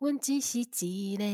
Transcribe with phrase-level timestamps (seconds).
[0.00, 1.24] 阮只是一个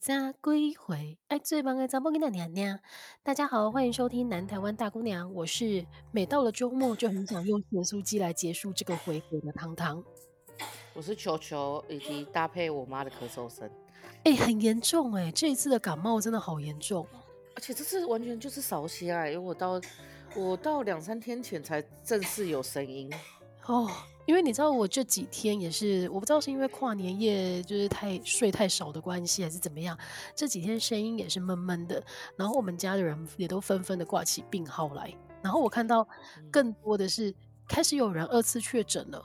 [0.00, 2.80] 早归回，爱最棒的查某囡仔娘娘。
[3.22, 10.02] 大家好，欢迎收听南台湾大姑娘，我是每到了周末就很想用咸酥鸡来结束这个回合的糖糖。
[10.96, 13.70] 我是球球，以及搭配我妈的咳嗽声。
[14.22, 17.06] 哎、欸，很严重哎、欸，这一次的感冒真的好严重，
[17.54, 19.78] 而且这次完全就是少起来，因为我到
[20.34, 23.12] 我到两三天前才正式有声音
[23.66, 23.86] 哦。
[24.26, 29.98] 因为你知道我这几天也是，我不知道是因为跨年夜就是太睡太少的关系，还是怎么样，
[30.34, 32.02] 这几天声音也是闷闷的。
[32.36, 35.12] 然后我们家的人也都纷纷的挂起病号来。
[35.42, 36.06] 然后我看到
[36.50, 37.34] 更多的是
[37.68, 39.22] 开始有人二次确诊了，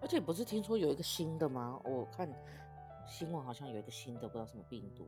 [0.00, 1.78] 而且不是听说有一个新的吗？
[1.84, 2.28] 我看
[3.06, 5.06] 新闻好像有一个新的，不知道什么病毒。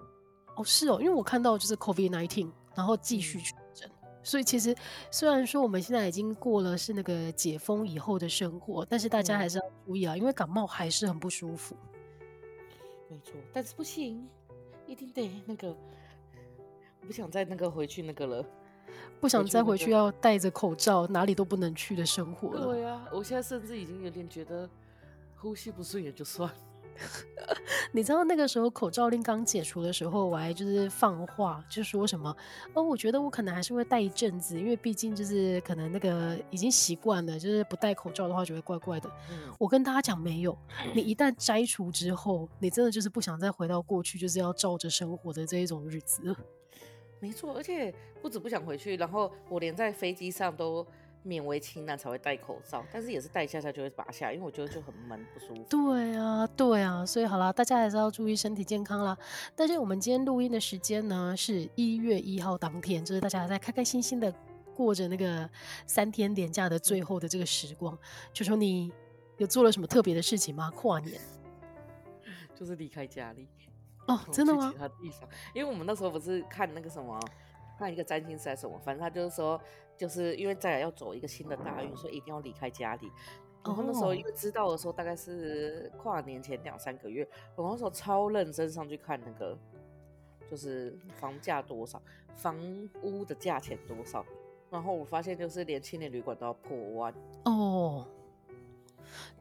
[0.56, 3.90] 哦，是哦，因为我看到就是 COVID-19，然后继续确诊。
[3.90, 4.74] 嗯所以其实，
[5.10, 11.74] 虽然说我们现在已经过了是那个解封以后的生活，但是大家还是要注意啊，因为感冒还是很不舒服。
[13.08, 14.28] 没错，但是不行，
[14.86, 15.68] 一定得那个，
[17.00, 18.46] 我不想再那个回去那个了，
[19.20, 22.66] 不想再回去要戴着口罩哪里都不能去的生活了。
[22.66, 24.68] 对啊，我现在甚至已经有点觉得
[25.36, 26.48] 呼吸不顺也就算。
[27.92, 32.34] 你知道那个时候口罩令刚解除的时候，我还就是放话，就说什么
[32.74, 39.10] 哦，我觉得我可能还是会戴一阵子，因为毕竟就是可能那个已经习惯了，就是不戴口罩的话就会怪怪的。
[39.30, 40.56] 嗯、我跟大家讲没有，
[40.94, 46.36] 你一旦摘除之后，你真的就是不想再回到过去，就是要照着生活的这一种日子。
[47.18, 50.86] 没错，而且不止不想回去，然后我连在飞机上都。
[51.24, 55.62] 勉为其难才会戴口罩，但是也是戴一下下就会拔下，因为我觉得就很闷不舒服。
[55.68, 59.16] 对啊，对啊，所以好啦，大家还是要注意身体健康啦。
[59.54, 64.34] 但是我们今天录音的时间呢，是一月一号当天，就是大家还在开开心心的
[64.74, 65.48] 过着那个
[65.86, 67.96] 三天连假的最后的这个时光。
[68.32, 68.90] 就说你
[69.36, 70.70] 有做了什么特别的事情吗？
[70.74, 71.20] 跨年
[72.56, 73.46] 就是离开家里
[74.06, 74.70] 哦，真的吗？
[74.72, 77.20] 其他地方，因为我们那时候不是看那个什么。
[77.78, 79.58] 看一个占星师还是什么，反正他就是说，
[80.00, 83.12] 就是因为再来要走一个新的大运，所以一定要离开家里。
[83.62, 89.54] 然后那时候因为知道的时候，大概是跨年前两三个月，我那时候超认真上去看那个，
[90.50, 92.00] 就是房价多少，
[92.34, 92.58] 房
[93.02, 94.24] 屋的价钱多少。
[94.70, 97.14] 然后我发现就是连青年旅馆都要破万
[97.44, 98.06] 哦。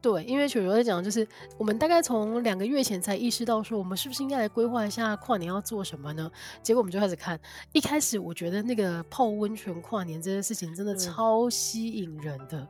[0.02, 1.26] 对，因为球球在讲，就是
[1.58, 6.30] 我们大概从两个月前才意识到说，我们是不是应该来规划一下跨年要做什么呢？
[6.62, 7.38] 结果我们就开始看。
[7.72, 12.68] 一开始我觉得那个泡温泉跨年这件事情真的超吸引人的，嗯、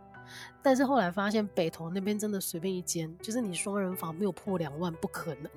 [0.62, 5.50] 但是后来发现北投那边真的随便一间，就是你双人房没有破两万不可能。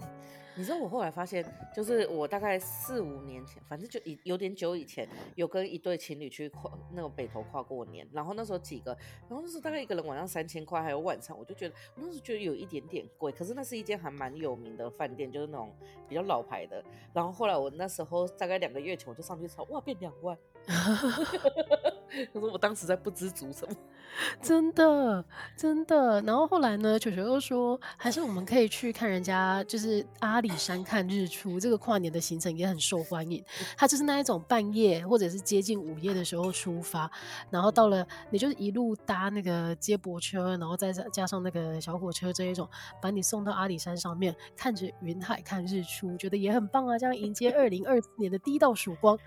[0.55, 1.43] 你知道我后来发现，
[1.75, 8.95] 就是我大概四五年前，反正就有有点久以前，有跟一对情侣去跨那个北投跨过年，然后那时候几个，
[9.27, 15.75] 然后那时候大概一个人晚上三千块，还有晚餐，我就觉得我那时候觉得有一点点贵，可是那是一间还蛮有名的饭店，就是那种
[16.07, 16.83] 比较老牌的。
[17.13, 20.37] 然后后来我那时候大概两个月前我就上去查，哇，变两万。
[22.33, 23.75] 可是我当时在不知足什么，
[24.41, 25.23] 真的
[25.57, 26.21] 真的。
[26.21, 31.59] 然后后来呢，球球又说，还是我们可以去看人家，就是阿里山看日出。
[31.59, 33.43] 这个跨年的行程也很受欢迎。
[33.75, 37.09] 它就是那一种半夜或者是接近午夜的时候出发，
[37.49, 42.67] 然后到了你就是一路搭那个接驳车，然后再加上那个小火车这一种，
[43.01, 46.97] 把你送到阿里山上面，看着云海看日出，觉得也很棒啊！
[46.97, 49.17] 这样迎接二零二四年的第一道曙光。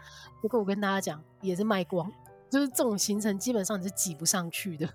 [0.40, 2.10] 不过我跟大家讲，也是卖光。
[2.50, 4.88] 就是这种行程基本上你是挤不上去的，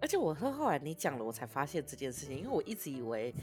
[0.00, 3.34] 而且我说后来你讲了，我才发现这件事情，因为我一直以为。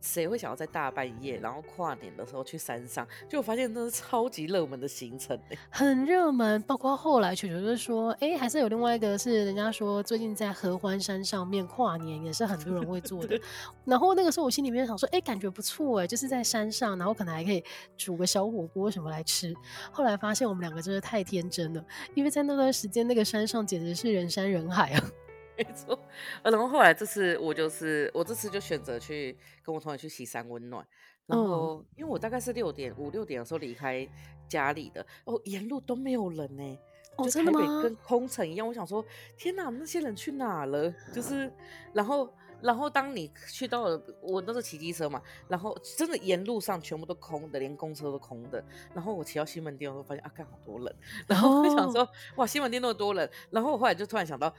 [0.00, 3.06] 谁会想要在大半夜，然后跨年的时候去山上？
[3.28, 5.38] 就我发现那是超级热门的行程，
[5.70, 6.60] 很热门。
[6.62, 13.40] 包括后来球球就说，哎、欸，还是有另外一个是人家说最近在合欢山上面跨年也是很多人会做的。
[13.84, 17.62] 然后那个时候我心里面想说，哎、欸，感觉不错哎，就是在山上，然后可能还可以
[17.96, 19.54] 煮个小火锅什么来吃。
[19.92, 21.84] 后来发现我们两个真的太天真了，
[22.14, 25.10] 因为在那段时间那个山上简直是人山人海啊。
[25.60, 25.98] 没错，
[26.42, 30.86] 然后后来这次我就是我这次就选择去跟我同学去西山温暖，
[31.26, 34.08] 然后因为我大概是六点五六点的时候离开
[34.48, 36.78] 家里的，哦，沿路都没有人呢，
[37.16, 38.66] 哦，真的吗跟空城一样。
[38.66, 39.04] 我想说，
[39.36, 40.90] 天哪，那些人去哪了？
[41.12, 41.52] 就是，
[41.92, 42.32] 然后
[42.62, 48.64] 然后当你去到了，我都是骑机车嘛，然后真的沿路上全部都空的，连公车都空的。
[48.94, 50.96] 然后我骑到西门町，我发现啊，看好多人，
[51.28, 54.50] 然后我想说，哇，西门町那么多人，然后我后来就突然想到。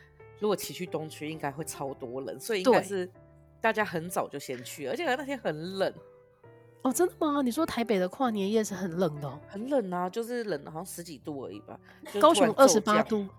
[0.42, 3.10] 如果骑去东区，应该会超多人，所以应该是
[3.62, 5.94] 大家很早就先去，而且那天很冷。
[6.82, 7.42] 哦，真的吗？
[7.44, 9.40] 你说台北的跨年夜是很冷的哦？
[9.48, 11.80] 很冷啊，就是冷好像十几度而已吧。
[12.20, 13.28] 高雄二十八度。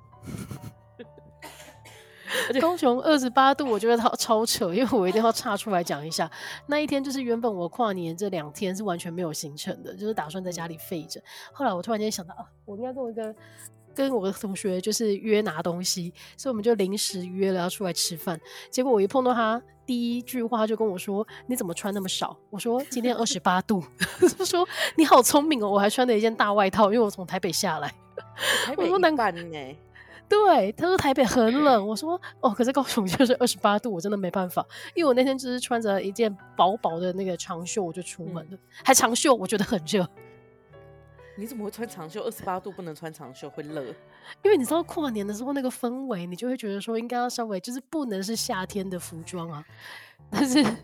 [2.61, 6.31] 高雄二十八度，我觉得超超扯，因为我一定要岔出来讲一下。
[6.67, 11.23] 那一天就是原本我跨年这两天是完全没有行程的，就是打算在家里废着。
[11.53, 13.35] 后来我突然间想到啊，我应该跟我一个
[13.95, 18.41] 跟我的同学就是约拿东西，所以我们就临时约了要出来吃饭。
[18.71, 23.83] 结果我一碰到他，第一句话就跟我说：“你怎么穿那么少？”我说：“今天二十八度。
[24.39, 24.67] ”他说
[24.97, 27.89] ：“你好聪明哦，我还穿了一件大外套，因为我从台北下来。”
[28.65, 29.77] 台北一半呢？
[30.29, 40.09] 对，他说台北很冷，我说哦，可是高雄就是二十八度，我真的没办法，因为我那天就是穿着一件薄薄的那个长袖，我就出门了，嗯、还长袖，我觉得很热。
[41.37, 42.23] 你怎么会穿长袖？
[42.23, 43.83] 二十八度不能穿长袖，会热。
[44.43, 49.65] 因为你知道跨年的时候那个氛围，你就会觉得说应该要稍微就是不能是夏天的服装啊，
[50.31, 50.65] 但是。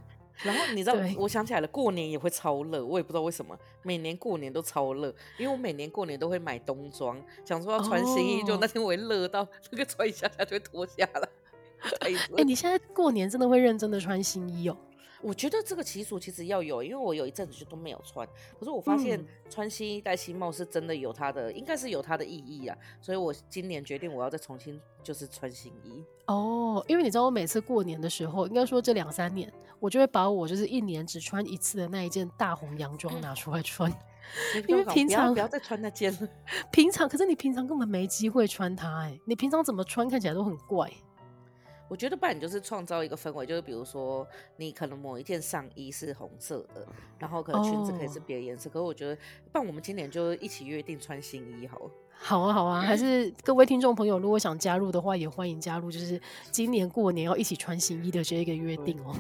[0.45, 11.29] 然后你知道，我想起来了，过年也会超热，我也不知道为什么，每年过年都超热，因为我每年过年都会买冬装，想说要穿新衣，就那天我会热到那个穿一下下就会脱下来。
[12.03, 14.77] 哎、欸，你现在过年真的会认真的穿新衣哦？
[15.23, 18.27] 我觉得这个习俗其实要有，因为我有一阵子就都没有穿，
[18.59, 26.05] 可是我发现穿新衣戴新帽是真的有它的，应该是有它的意义啊，所以我今年决定我要再重新就是穿新衣。
[26.27, 33.91] 哦，因为你知道我每次过年的时候，应该说这两三年，我就会把我就是一年只穿一次的那一件大红洋装拿出来穿，
[34.69, 36.29] 因为平常不要再穿那件了，
[36.71, 40.89] 平常可是你平常根本没机会穿它，哎，你平常怎么穿看起来都很怪。
[41.89, 44.27] 我觉得不然你就是创造一个氛围，就是比如说
[44.57, 46.87] 你可能某一件上衣是红色的，
[47.19, 48.69] 然后可能裙子可以是别的颜色。
[48.69, 48.75] Oh.
[48.75, 49.17] 可是我觉得，
[49.51, 51.91] 不然我们今年就一起约定穿新衣好了。
[52.21, 55.91] 好啊，好啊，还是各位听众朋友如果想加入的话，也欢迎加入。
[55.91, 56.21] 就是
[56.51, 59.15] 今年过年要一起穿新衣的这一个约定哦。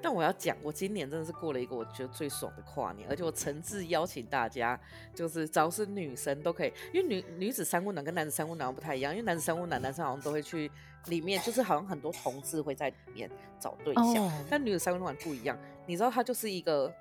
[0.00, 4.78] 但我要讲，我今年真的是过了一个我觉得最爽的跨年，而且我诚挚邀请大家，
[5.14, 10.70] 就是只要是女生都可以，因为女女子三温暖跟男子三温暖不太一样，因为男子三温暖男生好像都会去
[11.06, 14.32] 里面，就是好像很多同志会在里面找对象，oh.
[14.48, 16.92] 但女子三温暖不一样，你知道它就是一个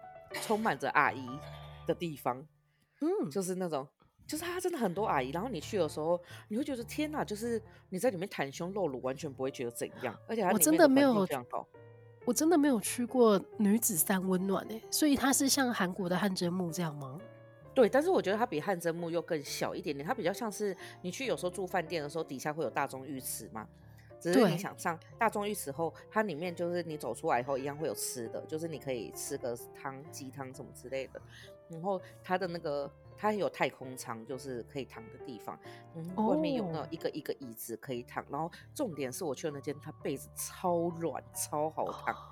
[0.41, 1.27] 充满着阿姨
[1.85, 2.43] 的地方，
[3.01, 3.87] 嗯，就是那种，
[4.25, 11.67] 就是它真的很多阿姨，然后你去的时候，你会觉得天哪，就是你在里面袒胸露乳，完全不会觉得怎样，而且它里面的环境非常好，我真的没有。
[12.27, 17.17] 我真的没有去过女子三温暖哎，所以它是像韩国的汗蒸木这样吗？
[17.73, 23.65] 对，但是我觉得它比汗蒸木又更小一点点，它比较像是你去有时候住饭店的时候，底下会有大众浴池嘛，
[24.19, 31.21] 只是你想上大众浴池后，它里面就是你走出来以后一样会有吃的，就是你可以吃个汤、鸡汤什么之类的，
[31.69, 32.91] 然后它的那个。
[33.17, 35.59] 它有太空舱，就是可以躺的地方，
[35.95, 36.29] 嗯，oh.
[36.29, 42.23] 外面有那一个一个椅子可以躺，然后重点是我去的那间，它被子超软，超好躺，oh.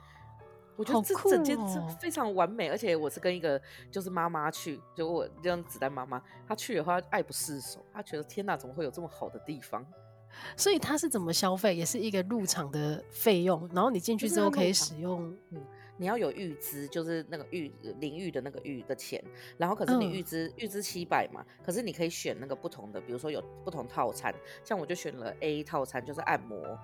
[0.78, 3.60] 我觉得这整间是非常完美，而且我是跟一个
[3.90, 9.86] 就是妈妈去，就我这样子带妈妈，她去的话爱不释手，她觉得天哪，怎么会有这么好的地方？
[10.56, 11.76] 所以它是怎么消费？
[11.76, 15.66] 也是一个入场的费用，然后你进去之后可以使用，嗯。
[15.98, 19.24] 你要有预支，就是那个浴淋浴的那个浴的钱，
[19.58, 24.34] 然后可是你预支预支七百嘛，可是你可以选那个不同的，比如说有不同套餐，
[24.64, 26.78] 像我就选了 A 套餐，就是按摩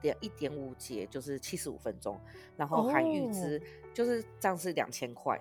[0.00, 2.18] 点一点五节，就是七十五分钟，
[2.56, 3.60] 然后含预支，
[3.92, 5.38] 就是这样是两千块。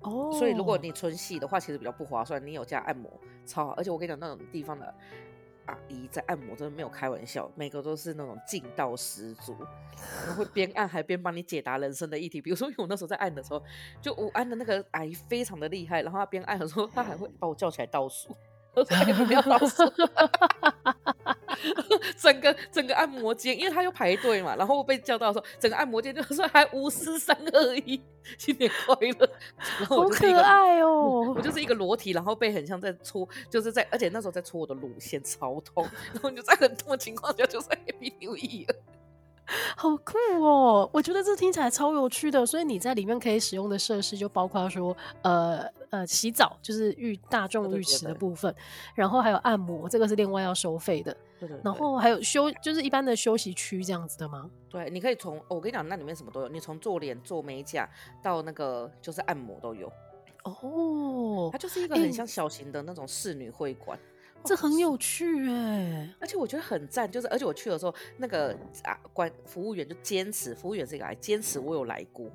[0.00, 0.30] 哦。
[0.32, 3.10] 所以如果你纯洗的话，其实比较不划算，你有加按摩
[3.46, 4.94] 超好，而且我跟你讲那种地方的。
[5.66, 9.56] 阿姨在按摩，真的没有开玩笑，每个都是那种劲道十足，
[10.26, 12.40] 然后会边按还边帮你解答人生的议题。
[12.40, 13.62] 比如说，因为我那时候在按的时候，
[14.00, 18.36] 就我按的那个阿姨非常的厉害，然后她边按的时候，她还会把我叫起来倒数。
[18.74, 19.84] 我说：“你不要倒数。”
[22.16, 28.00] 整个整个按摩间，因为他又排队嘛，然后我被叫到的时候，整个按摩间就说还五四三二一，
[28.38, 29.30] 新年快乐。
[29.78, 35.86] 然后我就是一个好可爱哦我，我就是一个裸体，然后被很像在搓，就是在，而且那时候在搓我的乳腺，超痛。
[36.12, 38.74] 然后就在很痛的情况下，就是 Happy New Year。
[39.76, 40.88] 好酷哦！
[40.92, 42.44] 我觉得这听起来超有趣的。
[42.46, 51.14] 所以你在里面可以使用的设施就包括说，呃呃，洗澡就是浴大众浴池的部分，对对对对，然后还有按摩，这个是另外要收费的。
[51.38, 54.50] 对对对，然后还有休，就是一般的休息区这样子的吗？
[54.68, 57.88] 对，你可以从我跟你讲，那里面什么都有，你从做脸、做美甲
[58.22, 59.92] 到那个就是按摩都有。
[60.44, 63.98] 哦，它就是一个很像小型的那种侍女会馆。
[63.98, 64.04] 欸
[64.44, 72.30] 这很有趣哎，而且我觉得很赞，就是而且我去的时候，那个啊，管服务员就坚持，服务员是一个来坚持我有来过。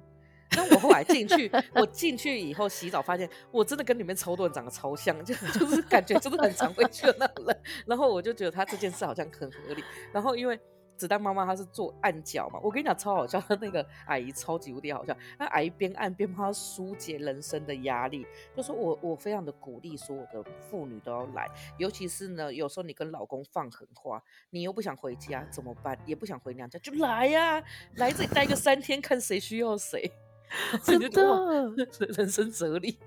[0.53, 7.55] 那我后来进去，我进去以后洗澡，发现我真的跟里面超多人长得超像，就就是感觉真的很常会去的那种人。
[7.85, 9.83] 然后我就觉得他这件事好像很合理。
[10.11, 10.59] 然后因为
[11.00, 25.98] 子弹妈妈她是做按脚嘛，我跟你讲超好笑，那个阿姨超级无敌好笑，那阿姨边按边帮她疏解人生的压力，就说我我非常的鼓励所有的妇女都要来，尤其是呢，有时候你跟老公放狠话，你又不想回家怎么办？
[26.06, 27.63] 也不想回娘家，就来呀、啊，
[27.96, 30.12] 来这里待个三天，看谁需要谁，
[30.84, 31.72] 真的
[32.18, 33.00] 人生哲理。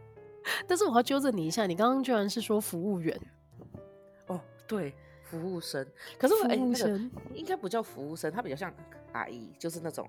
[0.67, 3.21] 但是我要纠正你一下，你刚刚居然是说服务员
[4.29, 4.95] 哦，对。
[5.33, 5.87] 服务生，
[6.19, 7.01] 可是我哎，那个
[7.33, 8.71] 应该不叫服务生，他比较像
[9.13, 10.07] 阿姨，就是那种，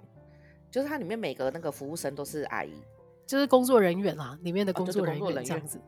[0.70, 2.74] 就是它里面每个那个服务生都是阿姨，
[3.25, 5.80] 就是工作人员啊，里面的工作人员这样子。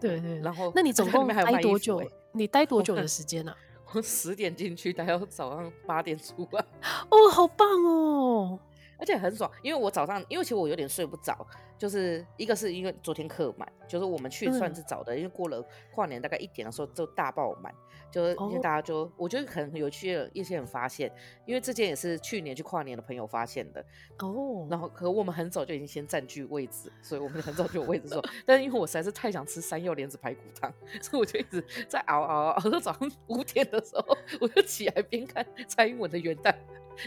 [0.00, 0.40] 对对。
[0.40, 2.02] 然后，那你总共待多久？
[2.32, 3.54] 你待多久的 时间呢？
[3.92, 6.64] 我十点进去，待到早上八点出来。
[7.10, 8.58] 哦，好棒哦！
[8.98, 11.46] 而且很爽，因为我早上，因为其实我有点睡不着，
[11.78, 15.64] 就是一个是因为昨天客满，就是我们去算是早的，嗯、因为过了
[15.94, 17.72] 跨年大概一点的时候就大爆满，
[18.10, 21.12] 就是因为大家就、哦、我觉得可能有趣的一些人发现，
[21.46, 23.84] 因为这件也是去年去跨年的朋友发现的
[24.18, 36.54] 哦，然后可我们很早就已经先占据位置，所以我们很早就有位置坐，但是因为我实在是太想吃山药莲子排骨汤，所以我就一直在熬熬熬，熬到早上五点的时候，我就起来边看蔡英文的元旦。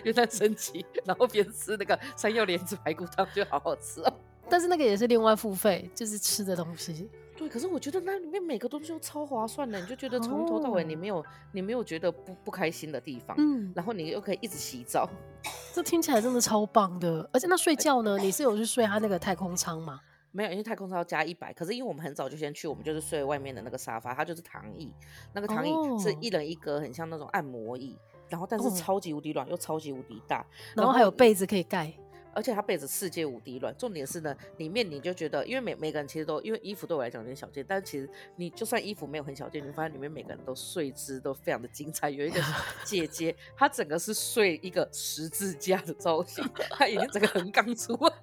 [0.05, 4.13] 元旦升旗，然后边吃那个山药莲子排骨汤，就好好吃哦。
[4.49, 7.09] 但是那个也是另外付费，就是吃的东西。
[7.41, 13.35] 对，可是我觉得那里面每个东西都超划算的，你就觉得从头到尾你没有、哦、你没有觉得不不开心的地方。
[13.39, 15.09] 嗯，然后你又可以一直洗澡，
[15.73, 17.27] 这听起来真的超棒的。
[17.33, 19.99] 而且那睡觉呢，你是有去睡他那个太空舱吗？
[20.31, 21.51] 没有，因为太空舱要加一百。
[21.51, 24.93] 可是因为我们很早就先去，我们就是睡外面的那个沙发，它就是躺椅，
[25.33, 27.97] 那个躺椅是一人一格，很像那种按摩椅。
[28.29, 31.93] 然后，但是超级无敌软，又超级无敌大，然后还有被子可以盖，
[32.33, 33.75] 而且它被子世界无敌软。
[33.77, 42.09] 重点是呢，里面你就觉得，因为每每个人其实都，因为衣服对我来讲有点小件，但是其实你就算衣服没有很小件，你发现里面每个人都睡姿都非常的精彩。
[42.09, 42.41] 有一个
[42.85, 48.13] 姐姐，她整个是睡一个十字架的造型，她已经整个横杠出来。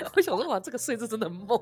[0.16, 1.60] 我想说，哇，这个睡姿真的很猛。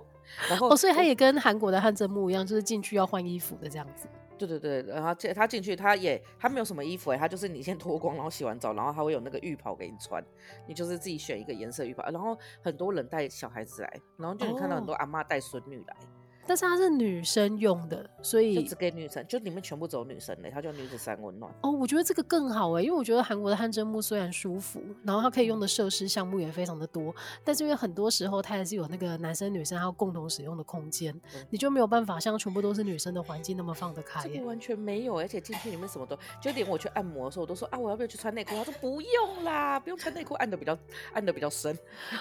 [0.49, 4.06] 然后，哦，所以她也跟韩国的汗蒸幕一样，就是进去要换衣服的这样子。
[4.47, 10.25] 对对对，然后进他进去，他也他没有什么衣服哎，他就是你先脱光，然后洗完澡，然后他会有那个浴袍给你穿，
[10.66, 15.94] 你就是自己选一个颜色浴袍，然后很多人带小孩子来，然后就你看到很多阿嬷带孙女来。
[15.94, 16.19] 哦
[16.50, 21.49] 但是它是女生用的，所以就只给女生，就里面全部走女生的，它叫女子三温暖。
[21.62, 27.14] 哦，我觉得这个更好哎，因为我觉得韩国的汗蒸木虽然舒服，然后它可以用的设施项目也非常的多，
[27.45, 34.21] 但是因为很多时候它还是有那个男生女生还有共同使用的空间，嗯、你就没有办法像全部都是女生的环境那么放得开。
[34.21, 38.57] 这个完全没有，而且进去里面什么都，就连我去按摩的时候，我都说啊，我要不要去穿内裤？
[38.57, 40.76] 他说不用啦，不用穿内裤，按的比较
[41.12, 41.78] 按的比较深。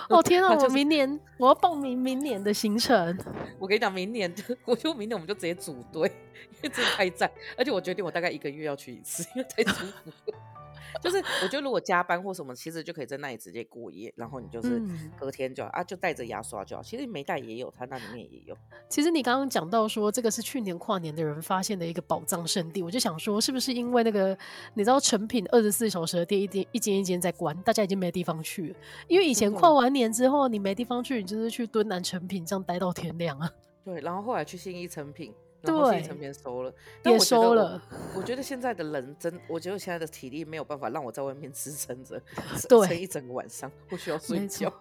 [0.08, 3.18] 哦天啊， 我明年我要报名明年的行程。
[3.58, 4.19] 我跟你讲，明年
[4.66, 4.90] 我就。
[5.00, 6.12] 明天我们就直接组队，
[6.56, 10.12] 因为真的太赞，而且我决定我大概一个月要去一次，因为太舒服。
[11.02, 14.82] 就是我觉得如果加班或什么，其实就可以在那里直接过夜，然后你就是
[15.18, 16.82] 隔天就、嗯、啊，就带着牙刷就好。
[16.84, 18.58] 其实没带也有，它那里面也有。
[18.90, 24.38] 其实你刚刚讲到说这个是去年跨年的人发现的一个宝藏圣地，我就想说是不是因为那个
[24.74, 28.76] 你知道成品二十四小时的店一间一间一间在关，大家已经没地方去了。
[29.08, 33.50] 因为以前跨完年之后你没地方去，你就是去敦南成品这样待到天亮啊。
[33.84, 36.74] 对，然后后来去信义成品，然后信义成品收了，
[37.06, 37.82] 也收了
[38.14, 38.20] 我。
[38.20, 42.22] 我觉得现在的人真，我觉得现在的体力没有办法让我在外面支撑着，
[42.70, 44.72] 对，撑一整个晚上，不需要睡觉。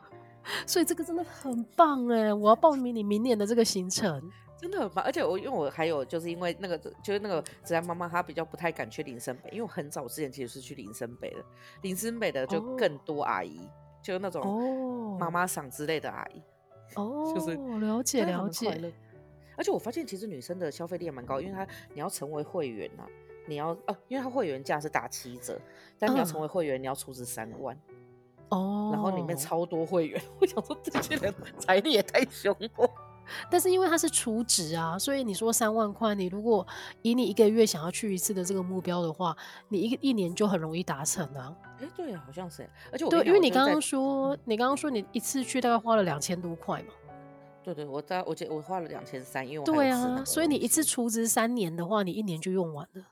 [0.67, 2.33] 所以这个真的很棒哎！
[2.33, 4.23] 我要报名你明年的这个行程，
[4.57, 5.05] 真的很棒。
[5.05, 11.45] 而且我因为我还有就是因为那个就是那个子安妈妈她比较不太敢去林森北，因为我很早之前其实是去林森北的，
[11.83, 13.71] 林森北的就更多阿姨，哦、
[14.03, 16.43] 就那种妈妈桑之类的阿姨。
[16.95, 18.93] 哦，就是了解了解，
[19.57, 23.09] 而且我发现其实女生的消费力也蛮高，因为她你要成为会员呐、啊，
[23.47, 25.61] 你要哦、啊，因为她会员价是打七折，
[25.99, 27.77] 但你要成为会员，嗯、你要出资三万。
[28.51, 32.91] 哦，然后里面超多会员， 我想说这些人 财力也太凶了。
[33.51, 36.67] 但是因为它是储值啊，所以你说三万块，你如果
[37.03, 39.37] 以你一个月想要去一次的这个目标的话，
[39.69, 41.55] 你一个一年就很容易达成啊。
[41.79, 42.69] 哎、欸，对啊，好像是。
[42.93, 46.89] 而且我对，因为你刚刚说，嗯、你刚刚说你一次去大概花了两千多块嘛。
[47.63, 53.03] 对对，我在我记我花了两千三，因为我对啊，所以你一次储值三年的话，你一年就用完了。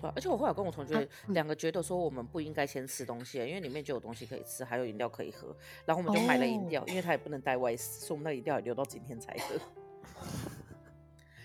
[0.00, 5.56] 对、啊，而且我后来跟我同学两个觉得说，我们不应该先吃东西，因为里面就有东西可以吃，还有饮料可以喝。
[5.84, 9.58] 然后我们就买了饮料，哦、因为它也不能带外食，所以我们那饮料也留到今天才喝。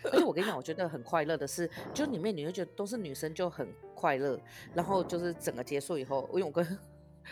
[0.11, 4.39] 而且我跟你讲，我觉得很快乐的是，就里面你会觉得都是女生，就很快乐。
[4.73, 6.63] 然后就是整个结束以后，因为我跟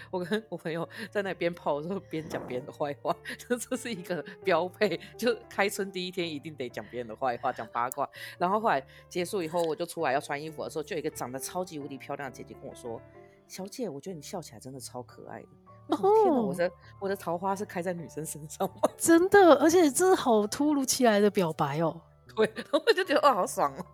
[0.10, 5.00] 我跟我朋友在那边泡的时候，边讲别人的坏话，就这是一个标配。
[5.18, 8.10] 就开春第一天一定得讲别人的坏话，讲八卦。
[8.38, 13.02] 然后后来结束以后，我就出来要穿衣服的时候，就有一个长得超级无敌漂亮的姐姐跟我说。
[13.48, 15.48] 小姐，我觉得你笑起来真的超可爱的。
[15.90, 16.00] 天
[16.34, 16.72] 哪，我的
[17.02, 18.90] 我的桃花是开在女生身上吗？
[18.98, 22.00] 真的，而且真的好突如其来的表白哦。
[22.34, 23.86] 对， 我就觉得哇，好爽哦。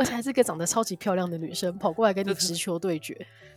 [0.00, 3.14] 而且还是个长得超级漂亮的女生，跑过来跟你直球对决。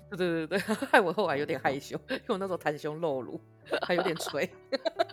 [0.10, 3.40] 对对对对， 害我后来有点害羞，因为我那时候袒胸露乳，
[3.82, 4.48] 还有点垂。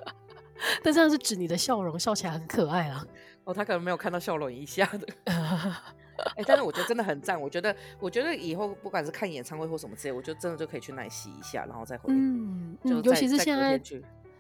[0.82, 3.06] 但这样是指你的笑容，笑起来很可爱啊。
[3.44, 5.06] 哦，他可能没有看到笑容一下的。
[5.30, 7.40] 哎、欸，但是我觉得真的很赞。
[7.40, 12.12] 我觉得，我觉得以后不管是看演唱会或什么之类，我觉得真的就可以去那里洗一下，然后再回。
[12.12, 13.80] 嗯，就尤其是现在，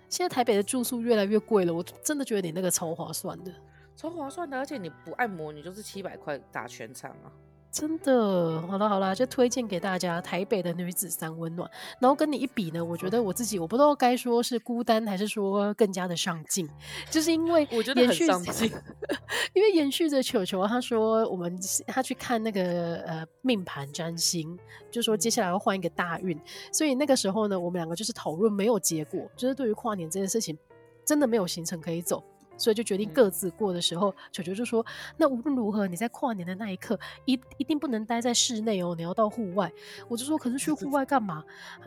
[0.08, 3.52] 现在台北的住宿越来越贵了，我真的觉得你那个超划算的。
[4.00, 7.28] 超划算的，而且你不按摩，你就是七百块打全场啊！
[7.70, 11.70] 真的，好了好了，就推荐给大家台北的女子三温暖。
[12.00, 16.66] 然后跟你一比呢，我觉得我自己我不知道该说是孤单还是说更加的上进，
[17.10, 18.72] 就是因为我觉得很上进，
[19.52, 21.54] 因为延续着球球他说我们
[21.86, 24.58] 他去看那个呃命盘占星，
[24.90, 26.40] 就说接下来要换一个大运，
[26.72, 30.58] 所以那个时候呢，我们两个就是讨论没有结果，就是对于跨年这件事情
[31.04, 32.24] 真的没有行程可以走。
[32.60, 34.84] 所以就决定各自过的时候，球球就说
[35.16, 39.72] ：“那无论如何，你在跨年的那一刻，一一定不能待在室内哦，你要到户外。”
[40.08, 41.42] 我就说：“可是去户外干嘛？”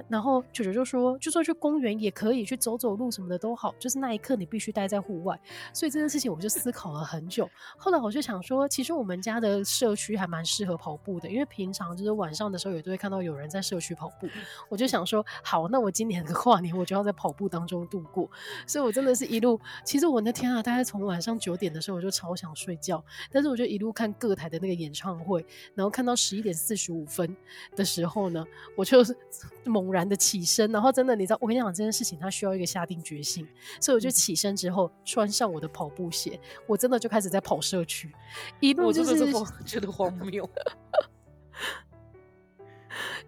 [0.10, 5.40] 然后球球就说：“就算去公园也可以，去走走路什么的都好，就是那一刻你必须待在户外。”
[5.72, 7.48] 所以这件事情我就思考了很久。
[7.78, 14.28] 后来我就想说，其实我们家的社区还蛮适合跑步的，因为平常就是晚上的时候也都会看到有人在社区跑步。
[14.70, 18.28] 我就想说，好，那我今年的跨年我就要在跑步当中度过。
[18.66, 20.63] 所以我真的是一路，其实我那天啊。
[20.64, 27.36] 大概从晚上九点的时候，我就超想睡觉，但是我就一路看各台的那个演唱会，然后看到十一点四十五分
[27.76, 28.44] 的时候呢，
[28.76, 29.16] 我就是
[29.66, 33.48] 猛然的起身，然后真的，你知道，我跟你讲这件事情，它需要一个下定决心，
[33.82, 38.12] 所以我就起身之后穿上我的跑步鞋，我真的就开始在跑社区，
[38.60, 39.34] 一路就是，是
[39.66, 40.50] 觉得荒谬。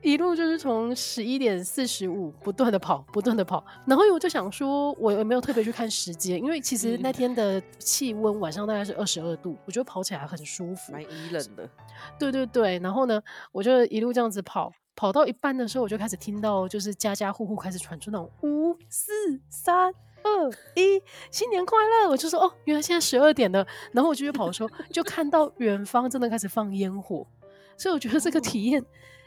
[0.06, 6.38] 一路就是从十一点四十五不断的跑，不断的跑，然后我就想说，我有没有特别去看时间？
[6.38, 11.68] 因为其实那天的气温晚上大概是二十二度，我觉得跑起来很舒服，蛮宜冷的。
[12.20, 13.20] 对对对，然后呢，
[13.52, 19.12] 我就一路这样子跑，跑到一半的时候，我就开始听到就是家家户户开始传出那种五四
[19.50, 23.66] 三二一新年快乐，我就说哦，原来现在十二点了。
[23.92, 27.26] 然后我继续跑的时候，就看到远方真的开始放烟火，
[27.76, 28.86] 所以我觉得这个体验。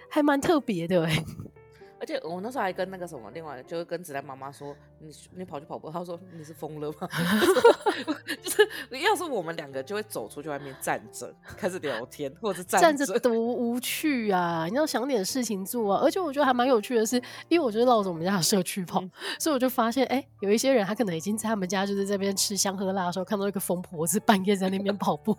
[0.09, 1.25] 还蛮特别的哎，
[2.01, 7.09] 而且我那时候还跟那个什么，另外就是跟子兰妈妈说，你你跑去跑步，她说你是疯了吗？
[8.41, 14.67] 就是要是我们两个就会走出去外面站着开始聊天，或者是站着多无趣啊！
[14.71, 16.01] 你要想点事情做啊！
[16.03, 17.17] 而且我觉得还蛮有趣的是，
[17.49, 25.37] 因为我就绕着我们家的社区跑，嗯、所以我就发现，哎、欸，有一些人他可能已经在他们家就是这边吃香喝辣的时候，看到一个疯婆子半夜在那边跑步，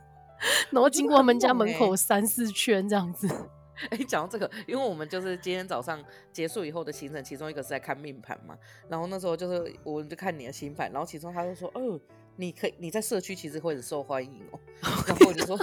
[0.71, 3.29] 然后经过他们家门口三四圈这样子。
[3.89, 8.57] 哎，讲到这个，因为我们就是今天早上结束以后的行程，其中一个是在看命盘嘛。
[8.87, 11.99] 然后那时候就是我们就看你的星盘，然后其中他就说：“哦，
[12.35, 14.59] 你可以你在社区其实会很受欢迎哦。”
[15.07, 15.57] 然后我就说：“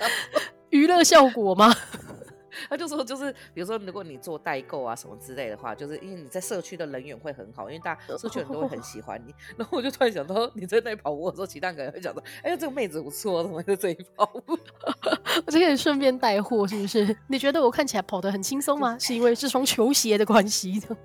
[0.70, 1.72] 娱乐效果吗？”
[2.70, 9.34] 他就说，就是比如说，如果你做代购啊什么之类的话，就是因为你在社区的人缘会很好，因为大家社区人都会很喜欢你。
[9.56, 14.56] 然后我就突然想到，你在那里跑步的时候，其他人会想说：“哎呀，这个妹子不错，怎么在这里跑步？”
[15.46, 17.16] 我就可以顺便带货，是不是？
[17.28, 18.98] 你觉得我看起来跑得很轻松吗？
[18.98, 20.96] 是因为这双球鞋的关系的。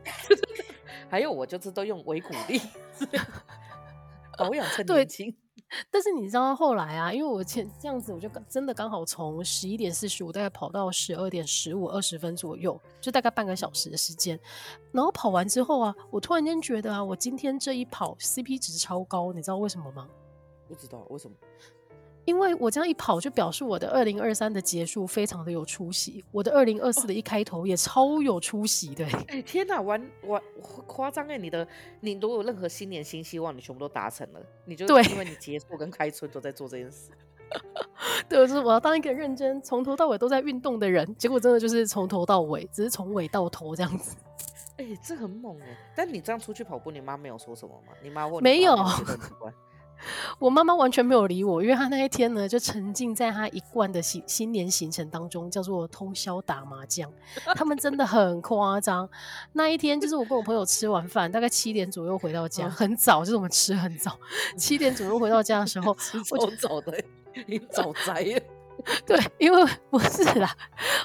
[1.09, 2.61] 还有，我就是都用维骨力
[4.37, 5.35] 保养趁年轻。
[5.91, 14.39] 但是你知道后来啊，因为我前这样子，我就真的刚好从十一点四十五大概跑到十二点十五二十分左右，就大概半个小时的时间。
[14.91, 20.07] 然后跑完之后啊，我突然间觉得啊，我今天这一跑 CP 值超高，你知道为什么吗？
[20.67, 21.35] 不知道为什么。
[22.29, 29.03] 因为我这样一跑，就表示我的二零二三的结束非常的有出息，我的二零二四的一开头也超有出息的。
[29.05, 30.39] 哎、欸，天哪，玩玩
[30.85, 31.39] 夸张哎！
[31.39, 31.67] 你的
[32.01, 37.09] 你如果有任何新年新希望，你全部都达成了，你就对因为你结束跟开春都在做这件事。
[38.29, 44.15] 对，就是我要当一个认真从头到尾都在运动的人，结果真的就是从头到尾，只是从尾到头这样子。
[44.77, 45.75] 哎、欸，这很猛哎！
[45.95, 47.93] 但你这样出去跑步，你妈没有说什么吗？
[48.03, 48.75] 你妈问没有。
[50.39, 57.11] 我妈妈完全没有理我，因为她那一天呢，就沉浸在她一贯的新新年行程当中，叫做通宵打麻将。
[57.55, 59.09] 他们真的很夸张。
[59.53, 64.17] 那一天就是我跟我朋友吃完饭，大概七点左右回到家， 很早，就是我们吃很早，
[64.57, 67.03] 七点左右回到家的时候，吃早早的，
[67.45, 68.58] 你早宅了。
[69.05, 70.49] 对，因为不是啦，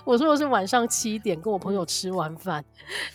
[0.05, 2.65] 我说的是晚上七点跟我朋友吃完饭，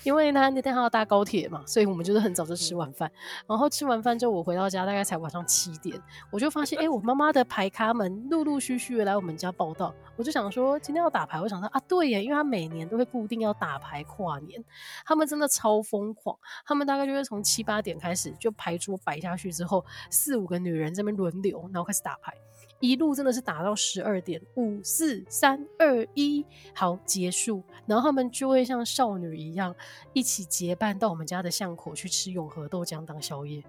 [0.04, 3.10] 因为他那天他要搭高铁嘛，所以我们就是很早就吃完饭，
[3.48, 6.00] 然后吃完饭之后我回到家大概才晚上七点，
[6.32, 14.64] 我就发现哎、欸， 我妈妈的牌咖们陆陆续续的来我们家报道，我就想说今天要打牌，我想说啊对耶，因为他每年都会固定要打牌跨年，
[15.06, 22.34] 他们真的超疯狂，他们大概就会从七八点开始就牌桌摆下去之后，四五个女人这边轮流，然后开始打牌。
[22.80, 27.62] 一路真的是打到十二点，五四三二一，好结束。
[27.86, 29.76] 然后他们就会像少女一样，
[30.14, 33.62] 一起结伴到我们家的巷口去吃永和豆浆当宵夜。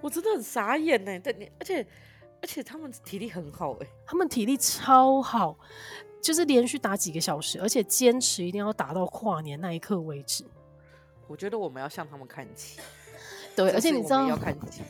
[0.00, 1.86] 我真的很傻眼呢，对，而且
[2.42, 5.56] 而且他们体力很好哎，他们体力超好，
[6.20, 10.44] 就是连续打几个小时，而且坚持一定要打到跨年那一刻为止。
[11.28, 12.80] 我觉得我们要向他们看齐，
[13.54, 14.82] 对，而且你知道要看齐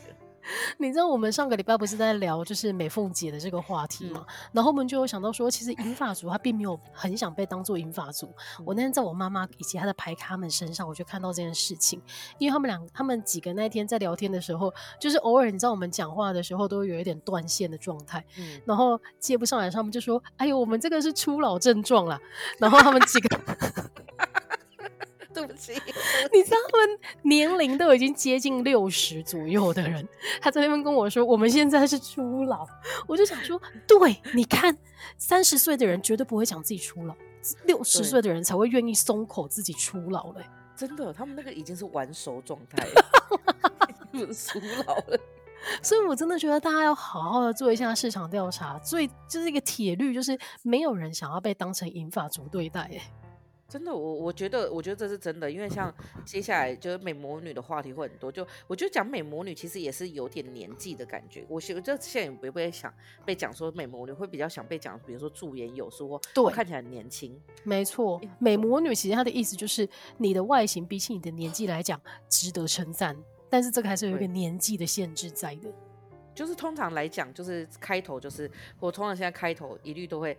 [0.81, 4.25] 你知道我们上个礼拜不是在聊就是美凤姐的这个话题吗？
[4.27, 8.25] 嗯、然后我们就有想到说，其实银发族他并没有很想被当做银发族。
[8.59, 12.01] 嗯、我那天在我妈妈以及她的牌咖们身上，我就看到这件事情，
[12.39, 22.19] 因为他们俩他们几个那天在聊天的时候，就是偶尔你知道我们讲话的时候都有一点断线的状态，嗯、然后接不上来，他们就说：“哎呦，我们这个是初老症状啦。”
[22.57, 23.39] 然后他们几个。
[25.33, 25.73] 对不起，
[26.33, 30.05] 你知道他们年龄都已经接近六十左右的人，
[30.41, 32.67] 他在那边跟我说，我们现在是初老，
[33.07, 34.77] 我就想说，对，你看
[35.17, 37.15] 三十岁的人绝对不会讲自己初老，
[37.65, 40.45] 六十岁的人才会愿意松口自己初老嘞。
[40.75, 45.19] 真的，他们那个已经是玩熟状态了， 初老了。
[45.83, 53.20] 所以我真的觉得大家要好好的做一下市场调查，最就是一个铁律，就是没有人想要被当成银发族对待，哎。
[53.71, 55.93] 真的，我我觉得，我觉得这是真的，因为像
[56.25, 58.29] 接下来就是美魔女的话题会很多。
[58.29, 61.45] 就我觉得讲美魔女其实也是有点年纪的感觉。
[61.47, 67.41] 我觉得现在也不会想被讲说美魔女，会比较想被讲，比如说驻颜有术，对，看起来很年轻。
[67.63, 73.15] 没错，美魔女其实她的意思就是你的外形比起你的年纪来讲值得称赞，
[73.49, 75.73] 但是这个还是有一个年纪的限制在的。
[76.35, 80.37] 就是通常来讲，就是开头就是我通常现在开头一律都会。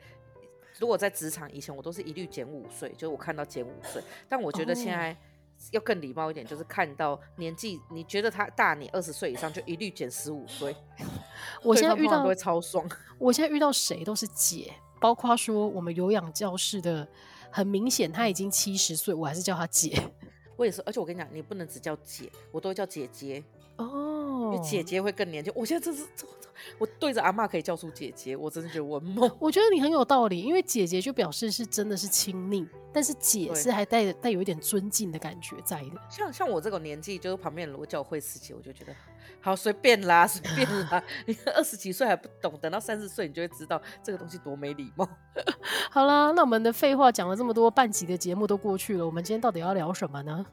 [0.78, 4.02] 如果在职场以前，我都是一律减五岁，就是我看到减五岁。
[4.28, 5.16] 但我觉得现在
[5.70, 10.74] 要更礼貌一点，就是看到年纪，你觉得他大你二十岁以上，就一律减十五岁。
[11.62, 12.88] 我现在遇到都会超爽。
[13.18, 17.06] 我现在遇到谁都是姐，包括说我们有氧教室的，
[17.50, 19.96] 很明显他已经七十岁，我还是叫他姐。
[20.56, 23.44] 我也是，而且我跟你讲，你不能只叫姐，我都会叫姐姐。
[23.76, 25.52] 哦，因为姐姐会更年轻。
[25.54, 26.26] 我现在这是这。
[26.78, 29.30] 我对着阿嬷可以叫出姐姐，我真的觉得我梦。
[29.38, 36.00] 我觉得你很有道理，因为姐姐就表示是真的是亲昵，但是姐是还带带有一点尊敬的感觉在的。
[36.08, 38.94] 像像我这个年纪，就是旁边人如果叫我惠师姐，我就觉得
[39.40, 41.02] 好随便啦，随便啦。
[41.26, 45.08] 你看二十几岁还不懂，等到三十岁你就会知道这个东西多没礼貌。
[45.90, 50.44] 好啦，那我们的废话讲了这么多，半集的节目都过去了，我们今天到底要聊什么呢？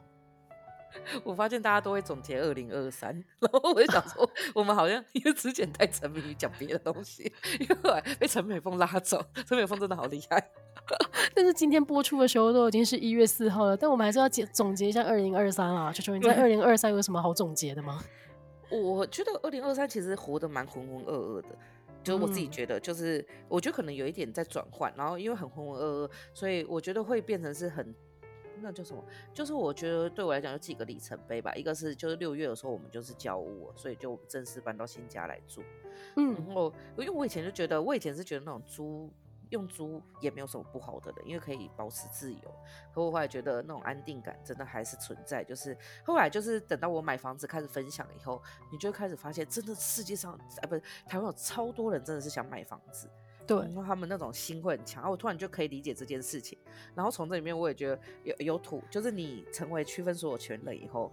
[1.22, 10.50] 我发现大家都会总结二零二三，然后我就想说，我们好像 因为之前太沉迷于讲别的东西，因为后来被陈美凤拉走，陈美凤真的好厉害。
[11.34, 15.92] 但是今天播出的时候都已经是一月四号了，但我们还是要总总结一下二零二三啊。
[15.92, 18.02] 球球，你在二零二三有什么好总结的吗？
[18.70, 21.48] 我觉得二零二三其实活得蛮浑浑噩噩的，
[22.02, 27.94] 就是我自己觉得，就是我觉得可能有一点在转换，然后因为很浑浑噩噩，所以我觉得会变成是很。
[28.62, 29.04] 那叫什么？
[29.32, 31.54] 就是我觉得对我来讲有几个里程碑吧。
[31.54, 35.62] 一个是就是六月的时候，我们就是交屋，所以就正式搬到新家来住。
[36.16, 39.10] 嗯，然后因为我以前就觉得，我以前是觉得那种租
[39.50, 42.54] 用租也没有什么不好的，因为可以保持自由。
[42.94, 45.42] 可我后来觉得那种安定感真的还是存在。
[45.42, 53.08] 就是后来就是等到我买房子开始分享以后，你就开始发现，真的世界上啊，不是台湾有超多人真的是想买房子。
[53.50, 56.56] 对，然后他们那种心会很强，然后我突然就可以理解这件事情。
[56.94, 61.12] 然后从这里面我也觉得有有土，就是你成为区分所有权了以后，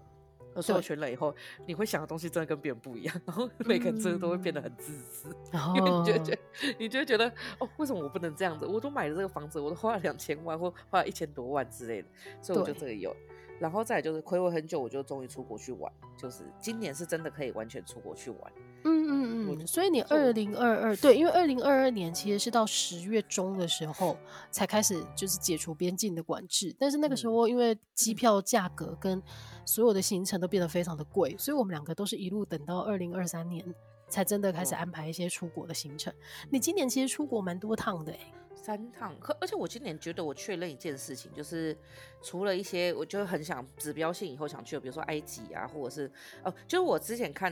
[0.61, 3.21] 所有权了以后，你会想的东西真的跟别人不一样。
[3.25, 6.39] 然后每个人真的都会变得很自私，嗯、因为你就觉得，
[6.77, 8.67] 你就会觉得哦，为什么我不能这样子？
[8.67, 12.07] 我都买了这个房子，我都花了两千万或花了一千多万之类的，
[12.39, 13.15] 所以我就这个有。
[13.59, 18.53] 然后再来就是暌违很久，我就终于出国去玩，就是今年是真的可以完全出国去玩。
[18.83, 24.17] 嗯嗯嗯，所以你二零二二对，因为二零二二年其实是到十月中的时候
[24.51, 29.21] 才开始就是解除边境的管制，但是那个时候因为机票价格跟
[29.65, 33.65] 所有的行程都变得非常的贵，所以我们两个都是一路等到二零二三年
[34.07, 36.13] 才真的开始安排一些出国的行程。
[36.49, 38.19] 你今年其实出国蛮多趟的欸。
[38.67, 41.73] 三趟，可而且我今年觉得我确认一件事情，就是
[42.21, 46.11] 除了一些我就很想指标性以后想去的，比如说埃及啊，或者是
[46.43, 47.49] 哦，就是我之前看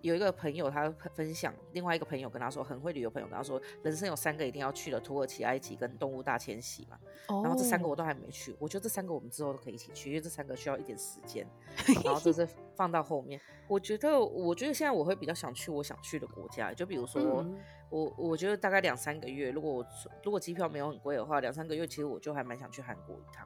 [0.00, 6.98] 有一个朋友他分享，另外一个朋友跟他说，很会旅游朋友跟他说，人生有三个一定要去的，土耳其、埃及跟动物大迁徙嘛。
[7.28, 7.46] Oh.
[7.46, 11.46] 然后这三个我都还没去，我觉得这三个我们之后都可以一起去，因为这三个需要一点时间。
[12.04, 17.58] 然后这是放到后面，我觉得，我觉得现在我会比较想去我想去的国家，就比如说，嗯、
[17.90, 19.86] 我我觉得大概两三个月，如果我
[20.22, 23.44] 如果机票没有很贵的话，两三个月其实我就还蛮想去韩国一趟。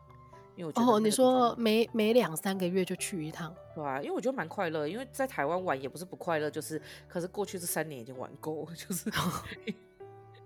[0.54, 9.10] 因为我觉得哦，你说每每两三个月就去一趟，对啊，因为我觉得蛮快乐，因为在台湾玩也不是不快乐，就是可是过去这三年已经玩够了，就是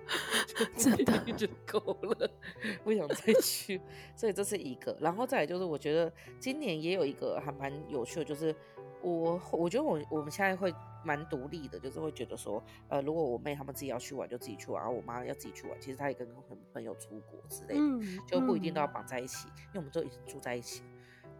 [0.76, 2.30] 真的 就够了，
[2.84, 3.80] 不想再去，
[4.14, 8.54] 所以这是一个，然后再来就是我觉得今年也有一个还蛮有趣的，就是。
[9.02, 16.26] 我我觉得我我们现在会蛮独立的，就是会觉得说，呃，如果我妹他们自己要去玩，就自己去玩；然后我妈要自己去玩，其实她也跟
[16.72, 20.82] 朋友出国之类的，嗯、就不一定都要绑在一起，嗯、因为我们都已经住在一起。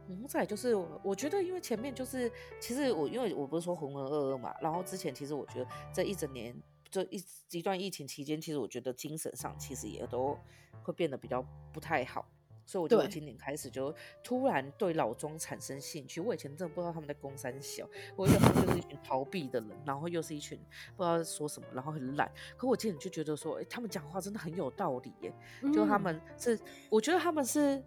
[0.06, 6.54] 嗯，再就是我觉得，因为前面就是其实我因为我不是说浑浑噩噩嘛，然后之前其实我觉得这一整年
[6.96, 10.38] 这一一段疫情期间，其实我觉得精神上其实也都
[10.82, 12.26] 会变得比较不太好。
[12.64, 16.22] 所以我觉得今年开始就突然对老庄产生兴趣。
[16.22, 20.58] 我以前真的不知道他们在攻三小，我以为他们就是一群逃避的人，然后又是一群
[20.96, 22.32] 不知道说什么，然后很懒。
[22.56, 25.32] 可我今年就觉得说，哎、欸，他们讲话真的很有道理耶。
[25.72, 27.80] 就他们是，我觉得他们是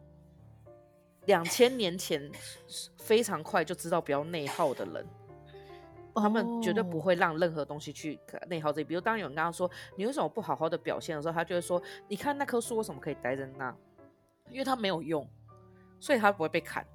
[1.25, 2.31] 两千年前
[2.99, 5.05] 非常快就知道不要内耗的人。
[6.15, 8.83] 他们绝对不会让任何东西去内耗自己。
[8.83, 13.75] 比如当有人跟他说你为什么不好好的表现的时候，他就会说，你看那棵树为什么可以待在那？
[14.49, 15.27] 因为它没有用，
[15.99, 16.85] 所以它不会被砍。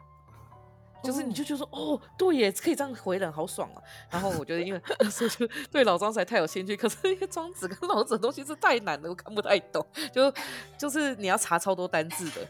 [1.04, 3.82] 就是你就觉得说，哦，对耶，可以这样回人，好爽啊！
[4.10, 9.86] 然后我觉得，因为那时候就对老庄实在太有兴趣，可是因为庄子跟老子的东西是太难了，我看不太懂。
[10.10, 10.32] 就
[10.78, 12.48] 就是你要查超多单字的，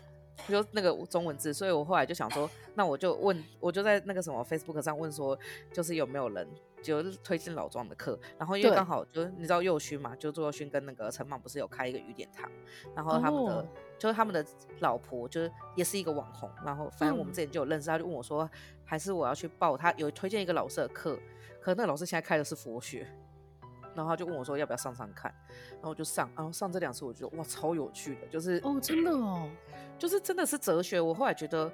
[0.48, 5.38] 就那个中文字，所以我后来就想说，那我就问，我就在那个什么 Facebook 上问说，
[5.72, 6.46] 就是有没有人。
[6.85, 12.46] 就推荐老庄的课，然后因为刚好就是你知道佑勋嘛，就朱佑勋跟那个陈莽不是有开一个雨点堂，
[12.94, 13.66] 然后他们的、哦、
[13.98, 14.44] 就是他们的
[14.80, 18.46] 老婆就是也是一个网红，然后反正我们之前就有认识，他就问我说，
[18.85, 21.18] 还是我要去报他有推荐一个老师的课，
[21.59, 23.11] 可那个老师现在开的是佛学，
[23.94, 25.33] 然后他就问我说要不要上上看，
[25.72, 29.50] 然后我就上，然后上这两次我觉得哇超有趣的，就是哦真的哦，
[29.98, 31.72] 就是真的是哲学，我后来觉得。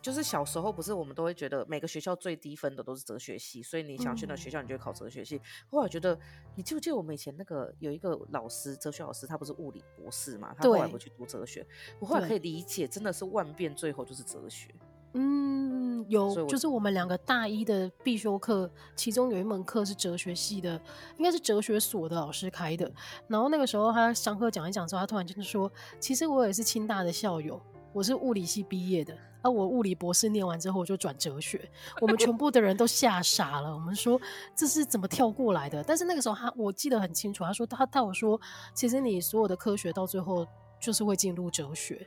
[0.00, 5.40] 就是小时候不是我们都会觉得每个学校最低分的都是哲学系，所以你想去那学校，你就会考哲学系。
[5.70, 6.16] 后来觉得，
[6.54, 10.54] 你记不记得我们以前那个有一个老师，哲学老师，他不是物理博士嘛？
[10.56, 11.66] 他后来不去读哲学。
[11.98, 14.72] 我后来可以理解，真的是万变最后就是哲学。
[15.20, 20.80] 嗯，有，就是我们两个大一的必修课，其中有一门课是哲学系的，
[21.16, 22.88] 应该是哲学所的老师开的。
[23.26, 27.60] 然后那个时候他上课讲一讲之后，他突然就是说，其实我也是清大的校友。
[27.92, 31.68] 我是物理系毕业的，而、啊、我物理博士念完之后我就转哲学，
[32.00, 33.74] 我们全部的人都吓傻了。
[33.74, 34.20] 我们说
[34.54, 35.82] 这是怎么跳过来的？
[35.82, 38.40] 但是那个时候他我记得很清楚，他说他他我说，
[38.72, 40.46] 其实你所有的科学到最后
[40.78, 42.06] 就是会进入哲学。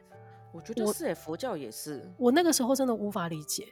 [0.52, 2.10] 我觉得是、诶，佛教也是。
[2.18, 3.68] 我那个时候真的无法理解。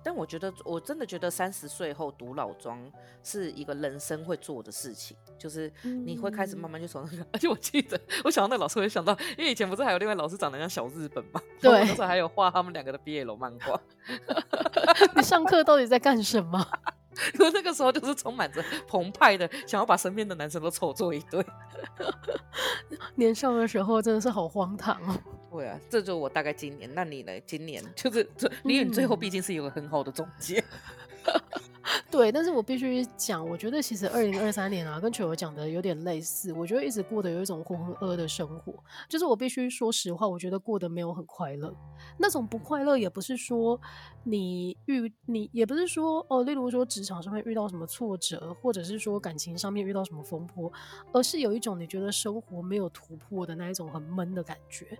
[0.00, 2.80] 但我觉得，我真的觉得三十岁后读老庄
[3.22, 7.18] 是一个人生会做的事情，就是你会开始慢慢去从那个。
[7.24, 11.42] 嗯、而且我记得，我想到那个老师，我就想到，因为以前不是还有另外老师长得像小日本嘛？
[11.60, 13.78] 对，那时候还有画他们两个的毕业楼漫画。
[15.14, 16.64] 你上课到底在干什么？
[17.52, 21.44] 那个时候就是充满着澎湃的，想要把身边的男生都凑作一对。
[23.16, 25.18] 年少的时候真的是好荒唐哦。
[25.50, 26.92] 对啊，这就我大概今年。
[26.94, 27.32] 那你呢？
[27.46, 30.58] 今年就是这， 你最后毕竟是有个很好的总结。
[31.24, 31.40] 嗯、
[32.10, 36.52] 对，但是我必须讲，我觉得其实二零二三年啊，跟球球讲的有点类似。
[36.52, 38.74] 我觉得一直过得有一种浑浑噩噩的生活，
[39.08, 41.74] 就是我必须说实话，我觉得过得没有很快乐。
[42.18, 43.78] 那种不快乐也不是说
[44.24, 50.70] 你遇你，也不是说哦，例如说职场上面遇到什么挫折，或者是说感情上面遇到什么风波，
[51.12, 54.98] 而是有一种你觉得生活没有突破的那一种很闷的感觉。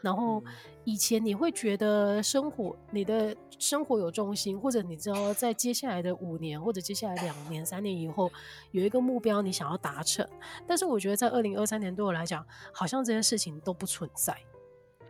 [0.00, 0.42] 然后
[0.84, 8.30] 以前你会觉得生活，你的生活有重心，或者你知道在接下来的五年或者接下来两年、三年以后
[8.70, 10.26] 有一个目标你想要达成。
[10.66, 14.36] 但是我觉得在二零二三年对我来讲，好像这件事情都不存在。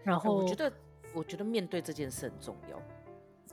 [0.03, 0.73] 然后我觉得，
[1.15, 2.83] 我觉得面对这件事很重要。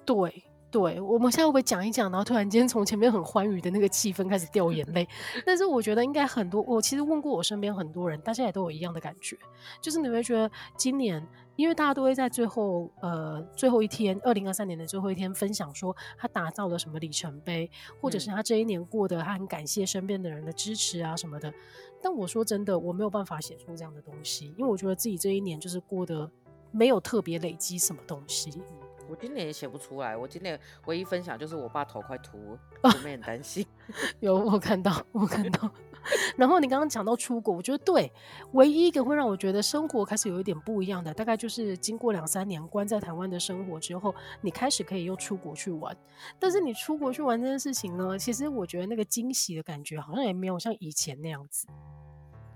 [0.06, 0.44] 对。
[0.76, 5.08] 对，我们现在会不会讲一讲，然后突然间从前面很欢愉的那个气氛开始掉眼泪？
[5.46, 9.38] 但是我觉得应该很多，我其实问过我身边很多人，大家也都有一样的感觉，
[9.80, 21.54] 就是你会觉得今年，因为大家都会在最后呃最后一天，二零二三年的最后一天分享说他打造了什么里程碑，或者是他这一年过得他很感谢身边的人的支持啊什么的。
[22.02, 26.30] 但我说真的，我没有办法写出这样的东西，因为我觉得自己这一年就是过得
[26.70, 28.62] 没有特别累积什么东西。
[29.10, 33.66] 我今年也写不出来，我今年唯一分享就是我爸头快秃了， 我们很担心。
[34.20, 35.70] 有我看到，我看到。
[36.38, 38.12] 然后你刚刚讲到出国，我觉得对，
[38.54, 45.96] 唯一一个会让我觉得生活开始有一点不一样的，大概就是经过两三年关在台湾的生活之后，你开始可以又出国去玩。
[46.38, 51.66] 但是你出国去玩这件事情呢，其实我觉得那个惊喜的感觉好像也没有像以前那样子。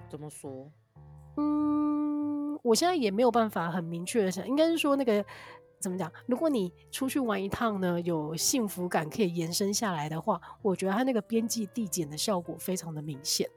[0.08, 0.72] 怎么说？
[1.38, 5.26] 嗯，我现在也没有办法很明确的想，应该是说那个。
[5.80, 6.12] 怎么讲？
[6.26, 13.50] 如果你出去玩一趟呢，有幸福感可以延伸下来的话，我觉得它那个边际递减的效果非常的明显。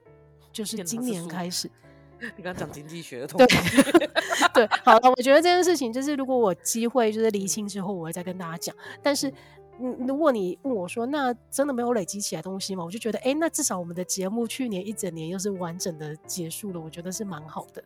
[0.51, 1.69] 就是今年开始，
[2.37, 4.09] 你刚刚讲经济学的东西，对，
[4.53, 8.75] 对，好了，我觉得这件事情就是，如果我机会就是厘清之后，我会再跟大家讲。
[9.01, 9.33] 但是，
[9.79, 12.85] 嗯，如果你问我说，那真的没有累积起来东西吗？
[12.85, 17.83] 我就觉得，哎、欸，那至少我们的节目去年一整年又是完整的结束了，我觉得是蛮好的。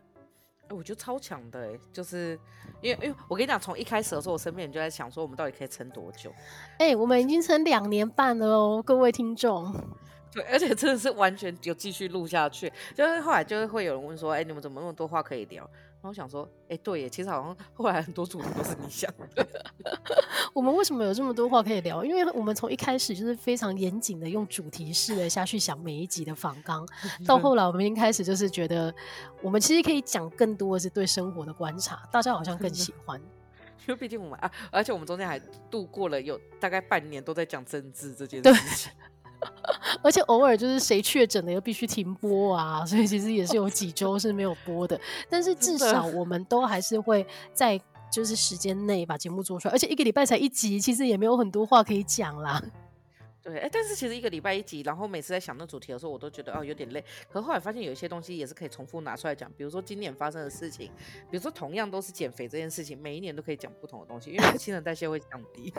[0.69, 2.39] 我觉得超强的哎，就是
[2.81, 6.31] 因为因为我跟你讲，从一开始的时候，我身边人就在想说，我们到底可以撑多久？
[6.79, 9.73] 哎、欸，我们已经撑两年半了哦，各位听众。
[10.33, 15.67] 对，而且真的是完全有继续录下去，就是后来就会有人问说，哎、欸，你们怎么那么多话可以聊？
[16.07, 19.47] 我想说，哎、欸，对耶，其实好像后来很多主题都是你想的。
[20.53, 22.03] 我们为什么有这么多话可以聊？
[22.03, 26.87] 因为我们从一开始就是非常严谨的用主题式的下去想每一集的访纲，
[27.27, 28.93] 到后来我们已经开始就是觉得，
[29.41, 33.21] 我们其实可以讲更多的是对生活的观察，大家好像更喜欢。
[33.87, 35.39] 因为毕竟我们啊，而且我们中间还
[35.69, 38.91] 度过了有大概半年都在讲政治这件事情。
[40.01, 44.99] 而且偶尔就是谁确诊了又必须停播啊，所以其实也是有几周是没有播的。
[45.29, 47.79] 但是至少我们都还是会在
[48.11, 52.61] 就是时间内把节目做出来，而且一个礼拜才一集，其实也没有很多话可以讲啦。
[53.47, 57.01] 对，哎，但是其实一个礼拜一集，然后每次在想那主题的时候，我都觉得哦有点累。
[57.29, 60.91] 可是后来发现有一些东西也是可以重复拿出来讲，比如说今年发生的事情，
[61.31, 65.73] 比如说同样都是减肥这件事情，每一年都可以讲不同的东西，因为新陈代谢会降低，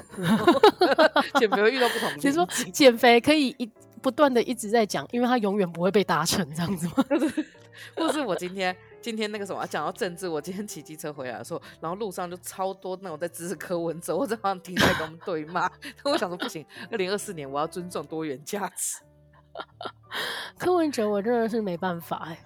[1.39, 2.19] 减肥会遇到不同的。
[2.19, 7.05] 其实说减肥可以一不断的一直在讲，因为它永远不会被达成这样子吗？
[7.95, 8.75] 或是我今天。
[9.01, 15.71] 今天那个什么讲到政治，我今天骑机车回来的时候，然后路上就超多那种在支持柯文哲，我在好像停在跟我们对骂。
[16.05, 18.99] 我想说不行，二零二四年我要尊重多元价值。
[20.59, 22.39] 柯文哲我真的是没办法哎。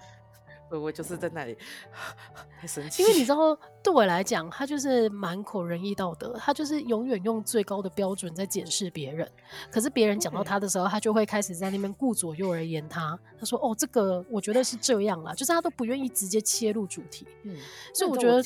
[0.79, 1.57] 我就是在那里
[2.59, 9.29] 太生气，因为你知道，对我来讲，他就是满口仁义道德，他就是永远用最高的标准在检视别人。
[9.71, 13.17] 可是别人讲到他的时候，他就会开始在那边顾左右而言他。
[13.39, 17.27] 他说：“哦，这个我觉得是这样啦。”就是他都不愿意直接切入主题。
[17.43, 17.57] 嗯，
[17.93, 18.41] 所以我觉得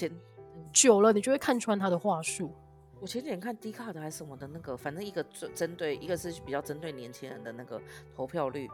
[0.74, 2.52] 久了，你就会看穿他的话术。
[3.00, 7.80] 我前几天看 D 卡的还是什么的那个，反正一个针针对一个是比较针对年轻人的那个
[8.16, 8.68] 投票率，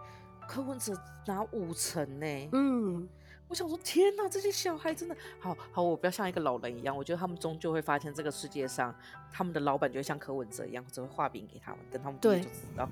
[0.48, 0.94] 柯文哲
[1.28, 2.50] 拿五成呢、欸。
[2.54, 3.08] 嗯。
[3.54, 6.98] 我想说，天哪，这些小孩真的好好，我不要像一个老人一样。
[6.98, 8.92] 我觉得他们终究会发现，这个世界上
[9.32, 12.90] 他们的老板就会像柯文哲一样，只会画饼给他们，等他们对就知道。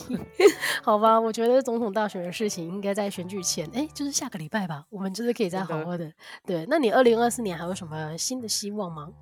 [0.82, 6.10] 好吧，我觉得总统大选的事情应该在选举前，哎、欸，就是下个礼拜吧，我们就是可以再好好的。
[6.46, 9.12] 对，那你二零二四年还有什么新的希望吗？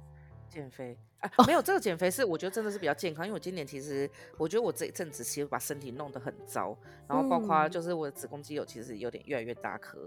[0.49, 10.07] 减肥啊，没有这个减肥是我觉得真的是比较健康，因为我今年其实我觉得我这一阵子其实把身体弄得很糟，然后包括就是我的子宫肌瘤其实有点越来越大颗。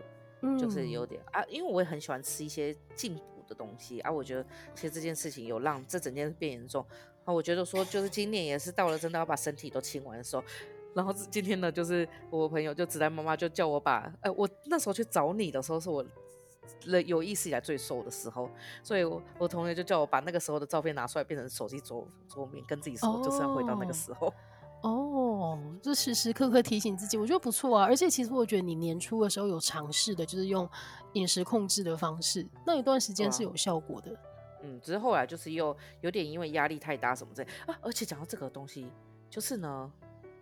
[0.59, 4.11] 就是有点啊，因为我也很喜欢吃一些进补的东西啊。
[4.11, 6.85] 我觉得其实这件事情有让这整件事变严重
[7.25, 7.33] 啊。
[7.33, 10.43] 我觉得说，就是今年也是到了真的要把身体都清完的时候。
[10.93, 16.05] 然后今天呢，就是我朋友就子丹妈妈就叫我把，呃，我那时候去找你的时候是我
[17.05, 18.49] 有意识以来最瘦的时候，
[18.83, 24.33] 所以我我同学就叫我把那个时候的照片拿出来，变成手机桌桌面，跟自己说，就是要回到那个时候。
[24.81, 27.85] 哦，就时时刻刻提醒自己，我觉得不错啊。
[27.85, 30.67] 而且其实我觉得你年初的时候有尝试的，就是用
[31.13, 34.11] 饮食控制的方式，那一段时间是有效果的。
[34.63, 37.77] 嗯，只是后来就是又有点因为压力太大什么之类啊。
[37.81, 38.91] 而且讲到这个东西，
[39.29, 39.91] 就是呢。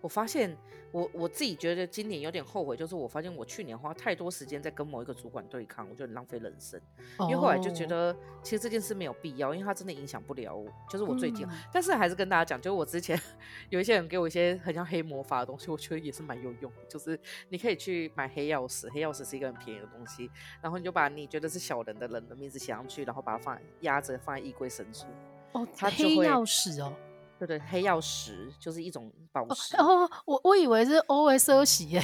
[0.02, 0.56] 我发现
[0.92, 6.80] 我我自己觉得今年有点后悔，就是我发现我去年花太多时间在跟某一个主管对抗，我就很浪费人生。
[7.22, 10.72] 因为后来就觉得其实这件事没有必要，因为它真的影响不了我。
[10.90, 13.20] 就是我最近，嗯、 但是还是跟大家讲，就是我之前
[13.70, 16.72] 有一些人给我一些很像黑魔法的东西，我觉得也是蛮有用。
[16.88, 20.32] 就是你可以去买黑曜石，黑曜石是一个很便宜的东西，
[20.62, 25.06] 然后你就把你觉得是小人的人的名字写上去，然后把它放压着放在衣柜深处。
[25.52, 26.94] 哦，它黑曜石哦。
[27.40, 29.76] 对对，黑曜石就是一种宝石。
[29.78, 32.02] 哦，我我以为是 O S O 洗耶，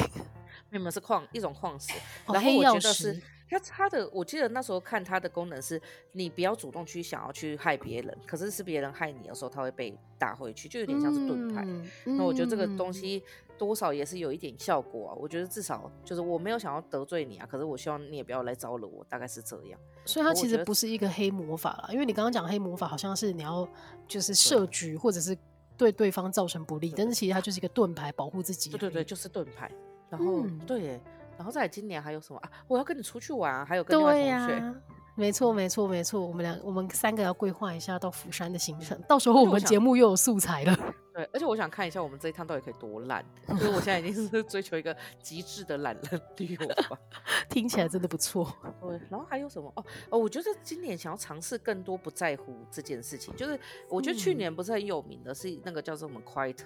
[0.69, 1.93] 没有，是矿一种矿石。
[2.27, 5.79] 然后我觉得是它它的，我记得那时候看它的功能是，
[6.13, 11.63] 你不要主动去想要去害别人，可是是别人害你的时候，它会被打回去，就有点像是盾牌。
[12.05, 13.23] 那、嗯、我觉得这个东西
[13.57, 15.15] 多少也是有一点效果啊。
[15.15, 19.79] 我觉得至少就是我没有想要得罪你啊，可是我希望你也不要来招惹我，大概是这样。
[20.05, 23.67] 所以它其实不是一个黑魔法啦，因为你刚刚讲黑魔法好像是你要
[24.07, 25.37] 就是设局或者是
[25.77, 28.69] 对对方造成不利，但是其实它就是一个盾牌保护自己。
[28.69, 29.71] 对对对，就是盾牌。
[30.09, 31.01] 然后、嗯、对，
[31.37, 32.51] 然后再来今年还有什么啊？
[32.67, 34.75] 我要跟你出去玩、啊，还有跟另外同学。
[35.15, 36.19] 没错，没错，没错。
[36.19, 38.99] 我们两，我们三个要规划一下到釜山的行程。
[39.07, 40.77] 到时候我们节目又有素材了。
[41.15, 43.23] 对，而且我想看一下我们这一趟到底可以多烂。
[43.47, 46.99] 因为我现在已经是追求一个极致的懒人旅游吧。
[47.47, 48.53] 听起来真的不错。
[48.81, 49.71] 对，然后还有什么？
[49.77, 53.33] 哦哦，我觉得今年想要尝试更多不在乎这件事情。
[53.37, 53.57] 就是
[53.87, 56.57] 我觉得去年不是很有名的是那个叫做我们 Quiet。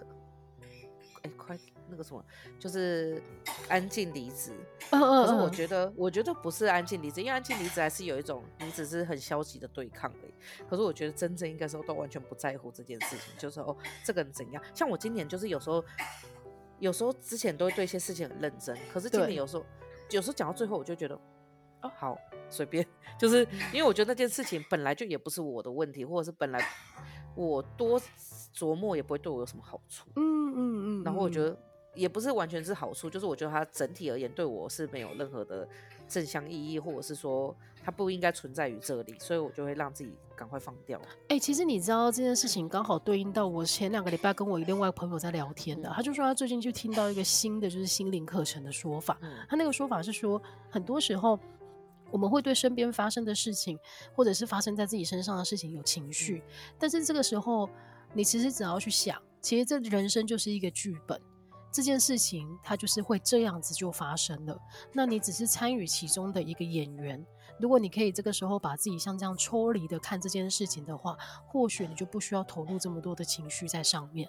[1.49, 2.23] 哎，快那个什么，
[2.59, 3.21] 就是
[3.67, 4.51] 安静离职。
[4.91, 5.25] 嗯嗯。
[5.25, 10.33] 可是我觉得，我觉得不是安静离职，因为安静离职还是有一种你只是很消极的对抗而已。
[10.69, 14.63] 可是我觉得真正应该说都完全不在乎这件事情，就是哦，这个人怎样？
[14.73, 15.83] 像我今年就是有时候，
[16.79, 19.65] 有时候之前都会对一些事情很认真，可是今年有时候，
[20.11, 21.15] 有时候讲到最后我就觉得，
[21.81, 22.17] 哦，好
[22.49, 22.85] 随便，
[23.19, 26.63] 就是因为我觉得那件事情本来就也不是我的问题，或者是本来
[27.47, 27.99] 我多。
[28.51, 31.55] 琢磨也不会对我有什么好处，嗯嗯嗯，然后我觉得
[31.93, 35.65] 也不是完全是好处，就是我觉得它整体而言对我是没有任何的
[36.09, 40.99] 正向意义，或者是说它不应该存在于这里，所以我就会让自己赶快放掉。
[41.29, 51.39] 哎、欸，其实你知道这件事情刚好对应到我前两个礼拜跟我另外朋友在聊天的，嗯、他就说他最近就听到一个新的就是心灵课程的说法，嗯、他那个说法是说很多时候
[52.11, 53.79] 我们会对身边发生的事情，
[54.13, 57.69] 或者是发生在自己身上的事情有情绪，嗯、但是这个时候。
[58.11, 61.21] 你其实只要去想，其实这人生就是一个剧本，
[61.71, 64.59] 这件事情它就是会这样子就发生了。
[64.91, 67.23] 那你只是参与其中的一个演员。
[67.59, 74.27] 如果你可以这个时候把自己像这样抽离的看这件事情的话，或许你就不需要投入这么多的情绪在上面。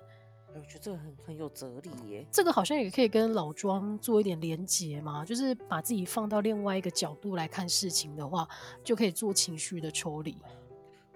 [0.55, 2.27] 我觉得这个很很有哲理耶。
[2.31, 8.49] 这个好像也可以跟老庄做一点连结嘛，就是把自己放到另外一个角度来看事情的话，
[8.83, 10.37] 就可以做情绪的抽离。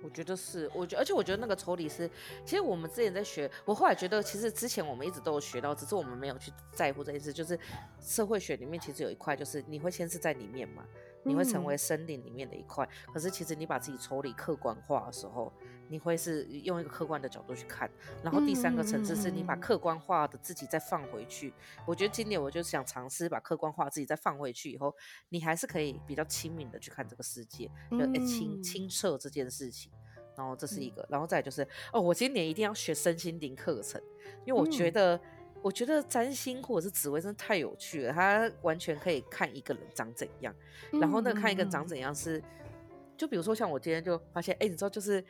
[0.03, 2.09] 我觉得是，我觉，而且我觉得那个抽离是，
[2.45, 7.33] 其实我们之前在学，我后来觉得，其实之前我们一直都有学到，只是我们没有去在乎这件事。
[7.33, 7.59] 就是
[8.01, 10.85] 社会学里面其实有一块，就是你会先是在里面嘛，
[11.23, 15.51] 你会成为森林里面的一块，可是其实你把自己抽离客观化的时候。
[15.89, 17.91] 你会是用一个客观的角度去看，
[18.23, 21.53] 然后第三个层次是你把客观化的自己再放回去。
[21.87, 24.95] 我觉得今年我就想尝试把客观化自己再放回去以后，
[25.29, 29.93] 你还是可以比较清明的去看这个世界，就清清澈这件事情。
[30.37, 31.63] 然后这是一个，然后再就是
[31.93, 34.01] 哦，我今年一定要学身心灵课程，
[34.45, 35.21] 因为我觉得
[35.63, 40.53] 我觉得占星或者是紫薇真的太有趣了，它完全可以看一个人长怎样。
[40.93, 42.43] 然后那看一个人长怎样是，
[43.17, 45.25] 就比如说像我今天就发现，哎，你知道就是。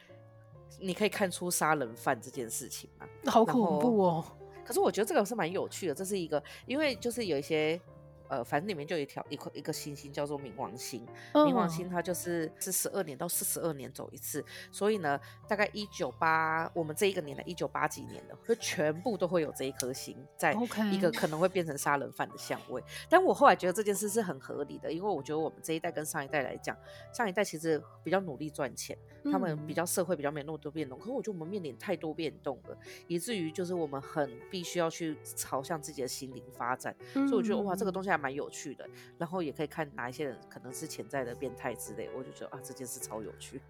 [0.81, 3.07] 你可以看出杀人犯这件事情吗？
[3.27, 4.25] 好恐怖哦！
[4.64, 7.81] 可是我觉得这个是蛮有趣的，这是一个，因为就是有一些。
[8.29, 15.18] 呃，反正里面就有一条一颗一个星星叫做冥王星，冥王星它就是是十二年到四十二年走一次，所以呢，
[15.49, 20.55] 大概一九八我们这一个年代一九八几年的，就全部都会有这一颗星在
[20.93, 22.83] 一个可能会变成杀人犯的相位。
[23.09, 26.77] 但我后来觉得这件事是很合理的，因为我觉得我们这一代跟上一代来讲，
[27.12, 28.97] 上一代其实比较努力赚钱，
[29.31, 38.88] 他们比较社会比较没那么多变动，可是我觉得我们面临太多变动了，以至于就是我们很必须要去朝向自己的心灵发展，所以我觉得哇，这个东西还蛮有趣的，
[39.18, 43.60] 然后也可以看哪一些人可能是潜在的变态之类，我就觉得啊，这件事超有趣，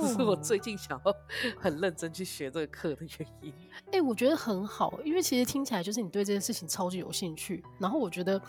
[0.00, 1.14] 这 是我最近想要
[1.58, 3.52] 很认真去学这个课的原因。
[3.86, 8.40] 哎、欸，我觉得很好，因为其实听起来就是你对这件事情超级有兴趣，然后我觉得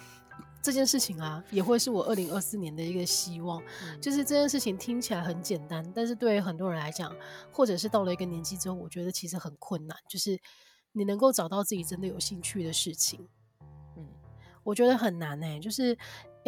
[0.61, 7.15] 这件事情啊，也会是我二零二四年的一个希望，嗯、就是这件事情听起来很简单，但是对于很多人来讲，
[7.51, 10.39] 或者是到了一个年纪之后，我觉得其实很困难，就是
[10.93, 13.27] 你能够找到自己真的有兴趣的事情。
[14.65, 15.95] 我觉得很难呢、欸，就是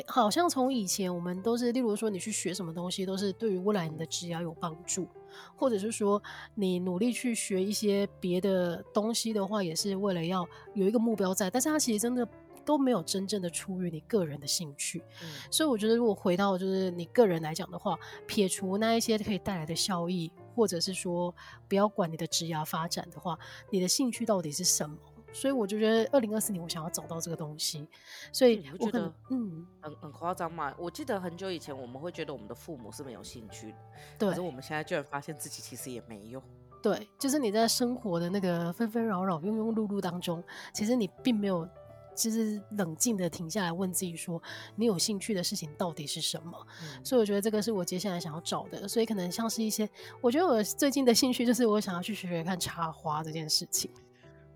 [0.08, 5.08] 好像从以前我们都是，例如说你去学什么东西，都是对于未来你的职业有帮助，
[5.56, 6.22] 或者是说
[6.56, 11.50] 你努力去学一些别的东西的话，也是为了要有一个目标在。
[11.50, 12.28] 但是它其实真的
[12.66, 15.04] 都没有真正的出于你个人的兴趣。
[15.22, 21.34] 嗯、所以我觉得，如果回到就是你个人来讲的话，撇除那一些可以带来的效益，或者是说
[21.68, 23.38] 不要管你的职业发展的话，
[23.70, 24.98] 你的兴趣到底是什么？
[25.34, 27.88] 所以我就觉得，二零二四年我想要找到这个东西，
[28.32, 30.74] 所以我觉得，嗯，很很夸张嘛。
[30.78, 33.78] 我记得很久以前，我们会觉得我们的父母是没有兴趣的，
[34.18, 34.30] 对。
[34.30, 36.42] 可是我们现在居然发现自己其实也没有。
[36.82, 41.68] 对，就是你在生活的那个纷纷扰扰、庸庸碌碌当中，其实你并没有，
[42.16, 44.42] 就是冷静的停下来问自己说，
[44.76, 46.68] 你有兴趣的事情到底是什么？
[46.82, 47.04] 嗯。
[47.04, 48.88] 所以我觉得这个是我接下来想要找的。
[48.88, 49.90] 所以可能像是一些，
[50.22, 53.92] 我觉得我最近的兴趣就是我想要去学学看插花这件事情。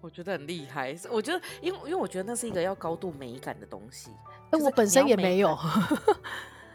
[0.01, 0.95] 我觉得很厉害。
[1.09, 4.09] 我觉得，因为因为我觉得那是一个要高度美感的东西。
[4.49, 5.55] 哎，我本身也没有。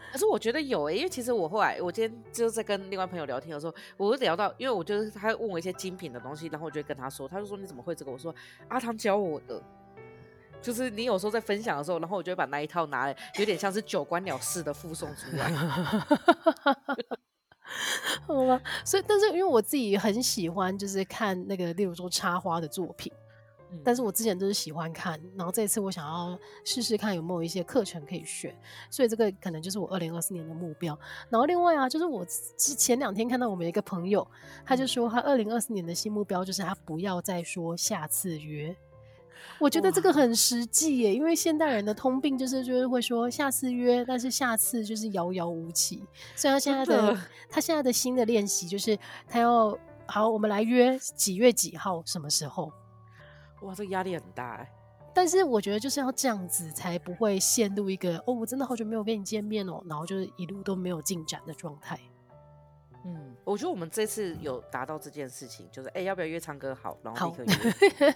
[0.09, 8.11] 可是我觉得有诶、欸，因为其实我后来，我今天就是在跟另外朋友聊天的时候，我就聊到，因为我就是他问我一些精品的东西，然后我就跟他说，他就说你怎么会这个？
[8.11, 8.33] 我说
[8.69, 9.61] 阿汤教我的，
[10.61, 15.51] 就是你有时候在分享的时候，然后我就会把那一套拿来，有点像是九官鸟式的附送出来。
[18.25, 23.11] 好吧，所以但是因为我自己很喜欢，就是看那个，例如说插花的作品。
[23.83, 28.55] 但是我之前都是喜欢看，然后这一次我想要试试看有没有一些课程可以学，
[28.89, 30.97] 所以这个可能就是我二零二四年的目标。
[31.29, 34.25] 然后另外啊，就是我之前两天看到我们一个朋友，
[34.65, 38.75] 他就说他二零二四年的新目标就是他不要再说下次约。
[39.59, 46.03] 我觉得这个很实际耶，因为现代人的通病就是就是会说下次约，但是下次就是遥遥无期。
[46.35, 47.17] 所以他现在的
[47.49, 48.97] 他现在的新的练习就是
[49.27, 52.71] 他要好，我们来约几月几号什么时候。
[53.61, 54.71] 哇，这个压力很大哎，
[55.13, 61.99] 但是我觉得就是要这样子，才不会陷入一个哦，我真的好久没有跟你见面哦，然后就是一路都没有进展的状态。
[63.09, 66.75] 嗯，我觉得我们这次有达到这件事情，就是哎、欸，要不要约唱歌？
[66.75, 68.13] 好，然后立刻约。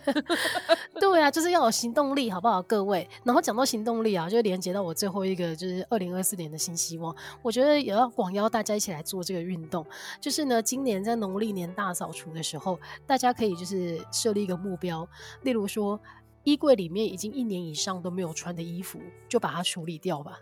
[0.99, 3.07] 对啊，就是要有行动力，好不好，各位？
[3.23, 7.15] 然后讲到行动力啊，就连接到我最后一个，就是二零二四年的新希望。
[7.41, 9.85] 我觉得也要广邀大家一起来做这个运动。
[10.19, 12.77] 就是呢，今年在农历年大扫除的时候，
[13.07, 15.07] 大家可以就是设立一个目标，
[15.43, 15.97] 例如说，
[16.43, 20.37] 衣柜里面已经一年以上都没有穿的衣服，就把它处理掉吧。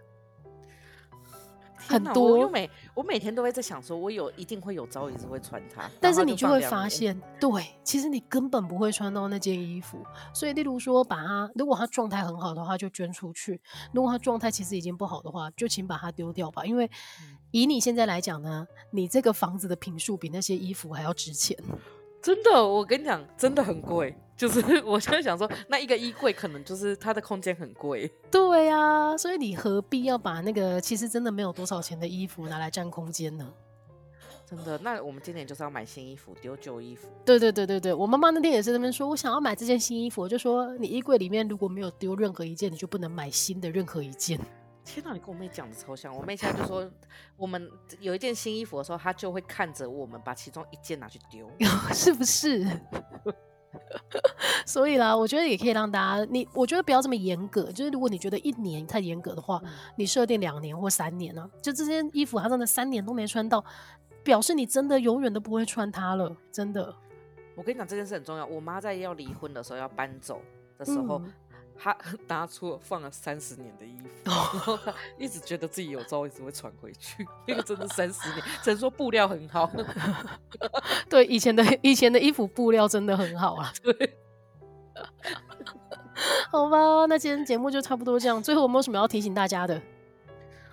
[1.88, 9.98] 很多，我每我每天都会在想，说我有一定会有朝一日会穿它，但是你就会发现，对，其实你根本不会穿到那件衣服。
[10.34, 13.58] 所以，例如说，把它，如果它状态很好的话，就捐出去；
[13.94, 16.66] 如果它状态其实已经不好的话，就请把它丢掉吧。
[16.66, 16.90] 因为
[17.52, 21.58] 以你现在来讲呢，你这个房子的品数比那些衣服还要值钱。
[22.22, 24.16] 真的，我跟你讲，真的很贵。
[24.36, 28.10] 就是我现在想说，那一个衣柜可能就是它的空间很贵。
[28.32, 33.52] 对呀、啊，所以你何必要把那个其实真的没有多少钱的衣服拿来占空间呢？
[34.50, 37.10] 真的，那我们今年就是要买新衣服，丢旧衣服。
[37.26, 44.40] 对对对对对，我妈妈那天也是那边说，我想要买这件新衣服，我就说你衣柜里面如果没有丢任何一件，你就不能买新的任何一件。
[44.92, 46.12] 天哪，你跟我妹讲的超像。
[46.16, 46.90] 我妹现在就说，
[47.38, 47.70] 我们
[48.00, 51.48] 有一件新衣服的时候，她就会看着我们把其中一件拿去丢，
[51.94, 52.66] 是不是？
[54.66, 57.72] 所以啦，我觉得也可以让大家，你我觉得不要这么严格。
[57.72, 61.62] 就是如果你觉得一年太严格的话，嗯、你设定两年或三年呢、啊？
[61.62, 63.64] 就这件衣服，它真的三年都没穿到，
[64.24, 66.36] 表示你真的永远都不会穿它了。
[66.52, 66.96] 真的，
[67.56, 68.44] 我跟你讲，这件事很重要。
[68.44, 70.42] 我妈在要离婚的时候，要搬走
[70.80, 71.20] 的时候。
[71.20, 71.34] 嗯
[71.82, 71.96] 他
[72.28, 77.26] 拿出了放了三十年的衣服，然后他一直觉得自己有朝一日会穿回去。
[77.48, 79.72] 那个真的三十年，只能说布料很好。
[81.10, 83.72] 对，以前的以前的衣服布料真的很好啊。
[83.82, 84.18] 对，
[86.52, 88.44] 好吧，那今天节目就差不多这样。
[88.44, 89.82] 最后有没有什么要提醒大家的？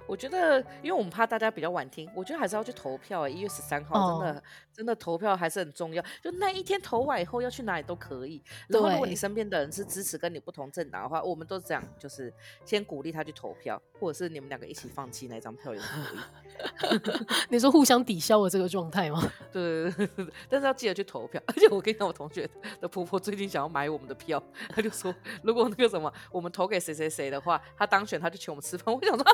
[0.06, 3.30] 我觉得，因为我们怕大家比较晚听，我觉得还是要去投票、欸。
[3.30, 4.42] 一月十三号，真的、oh.
[4.72, 6.02] 真的投票还是很重要。
[6.22, 8.42] 就那一天投完以后，要去哪里都可以。
[8.68, 12.32] 然后，如果你身边的人是支持跟你不同政党的话，我们都这样，就是
[12.64, 17.26] 先鼓励他去投票，或者是你们两个一起放弃那张票也可以。
[17.50, 19.20] 你说互相抵消的这个状态吗？
[19.52, 21.42] 对，对，对，但是要记得去投票。
[21.48, 22.48] 而且我跟你讲，我同学
[22.80, 28.94] 的婆婆最近想要买我们的票，她就说，如果那个什么，我们投给谁谁谁的话，他当选，他就请我们吃饭。
[28.94, 29.24] 我想说，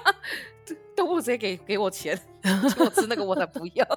[0.97, 3.87] 都不直接给给我钱，请我吃那个我才不要。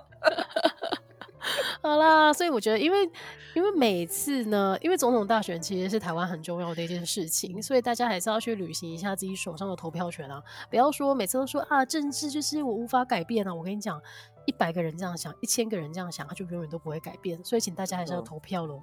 [1.81, 3.07] 好啦，所以我觉得，因为
[3.53, 10.41] 因为每次呢，因为总统大选其实是台湾很重要的一件事情，所以大家还是要去履行一下自己手上的投票权啊！
[10.67, 13.53] 不要说每次都说啊，政治就是我无法改变啊！
[13.53, 14.01] 我跟你讲，
[14.47, 17.39] 一百个人这样想，一千个人这样想，他就永远都不会改变。
[17.43, 18.81] 所以请大家还是要投票喽。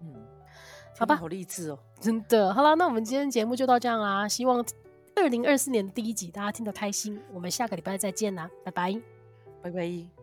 [0.00, 0.14] 嗯，
[0.98, 2.54] 好吧，好励志哦，真的。
[2.54, 4.26] 好啦，那我们今天节目就到这样啦。
[4.26, 4.64] 希望
[5.16, 7.20] 二零二四年的第一集大家听的开心。
[7.32, 9.00] 我们下个礼拜再见啦，拜拜，
[9.62, 10.13] 拜拜。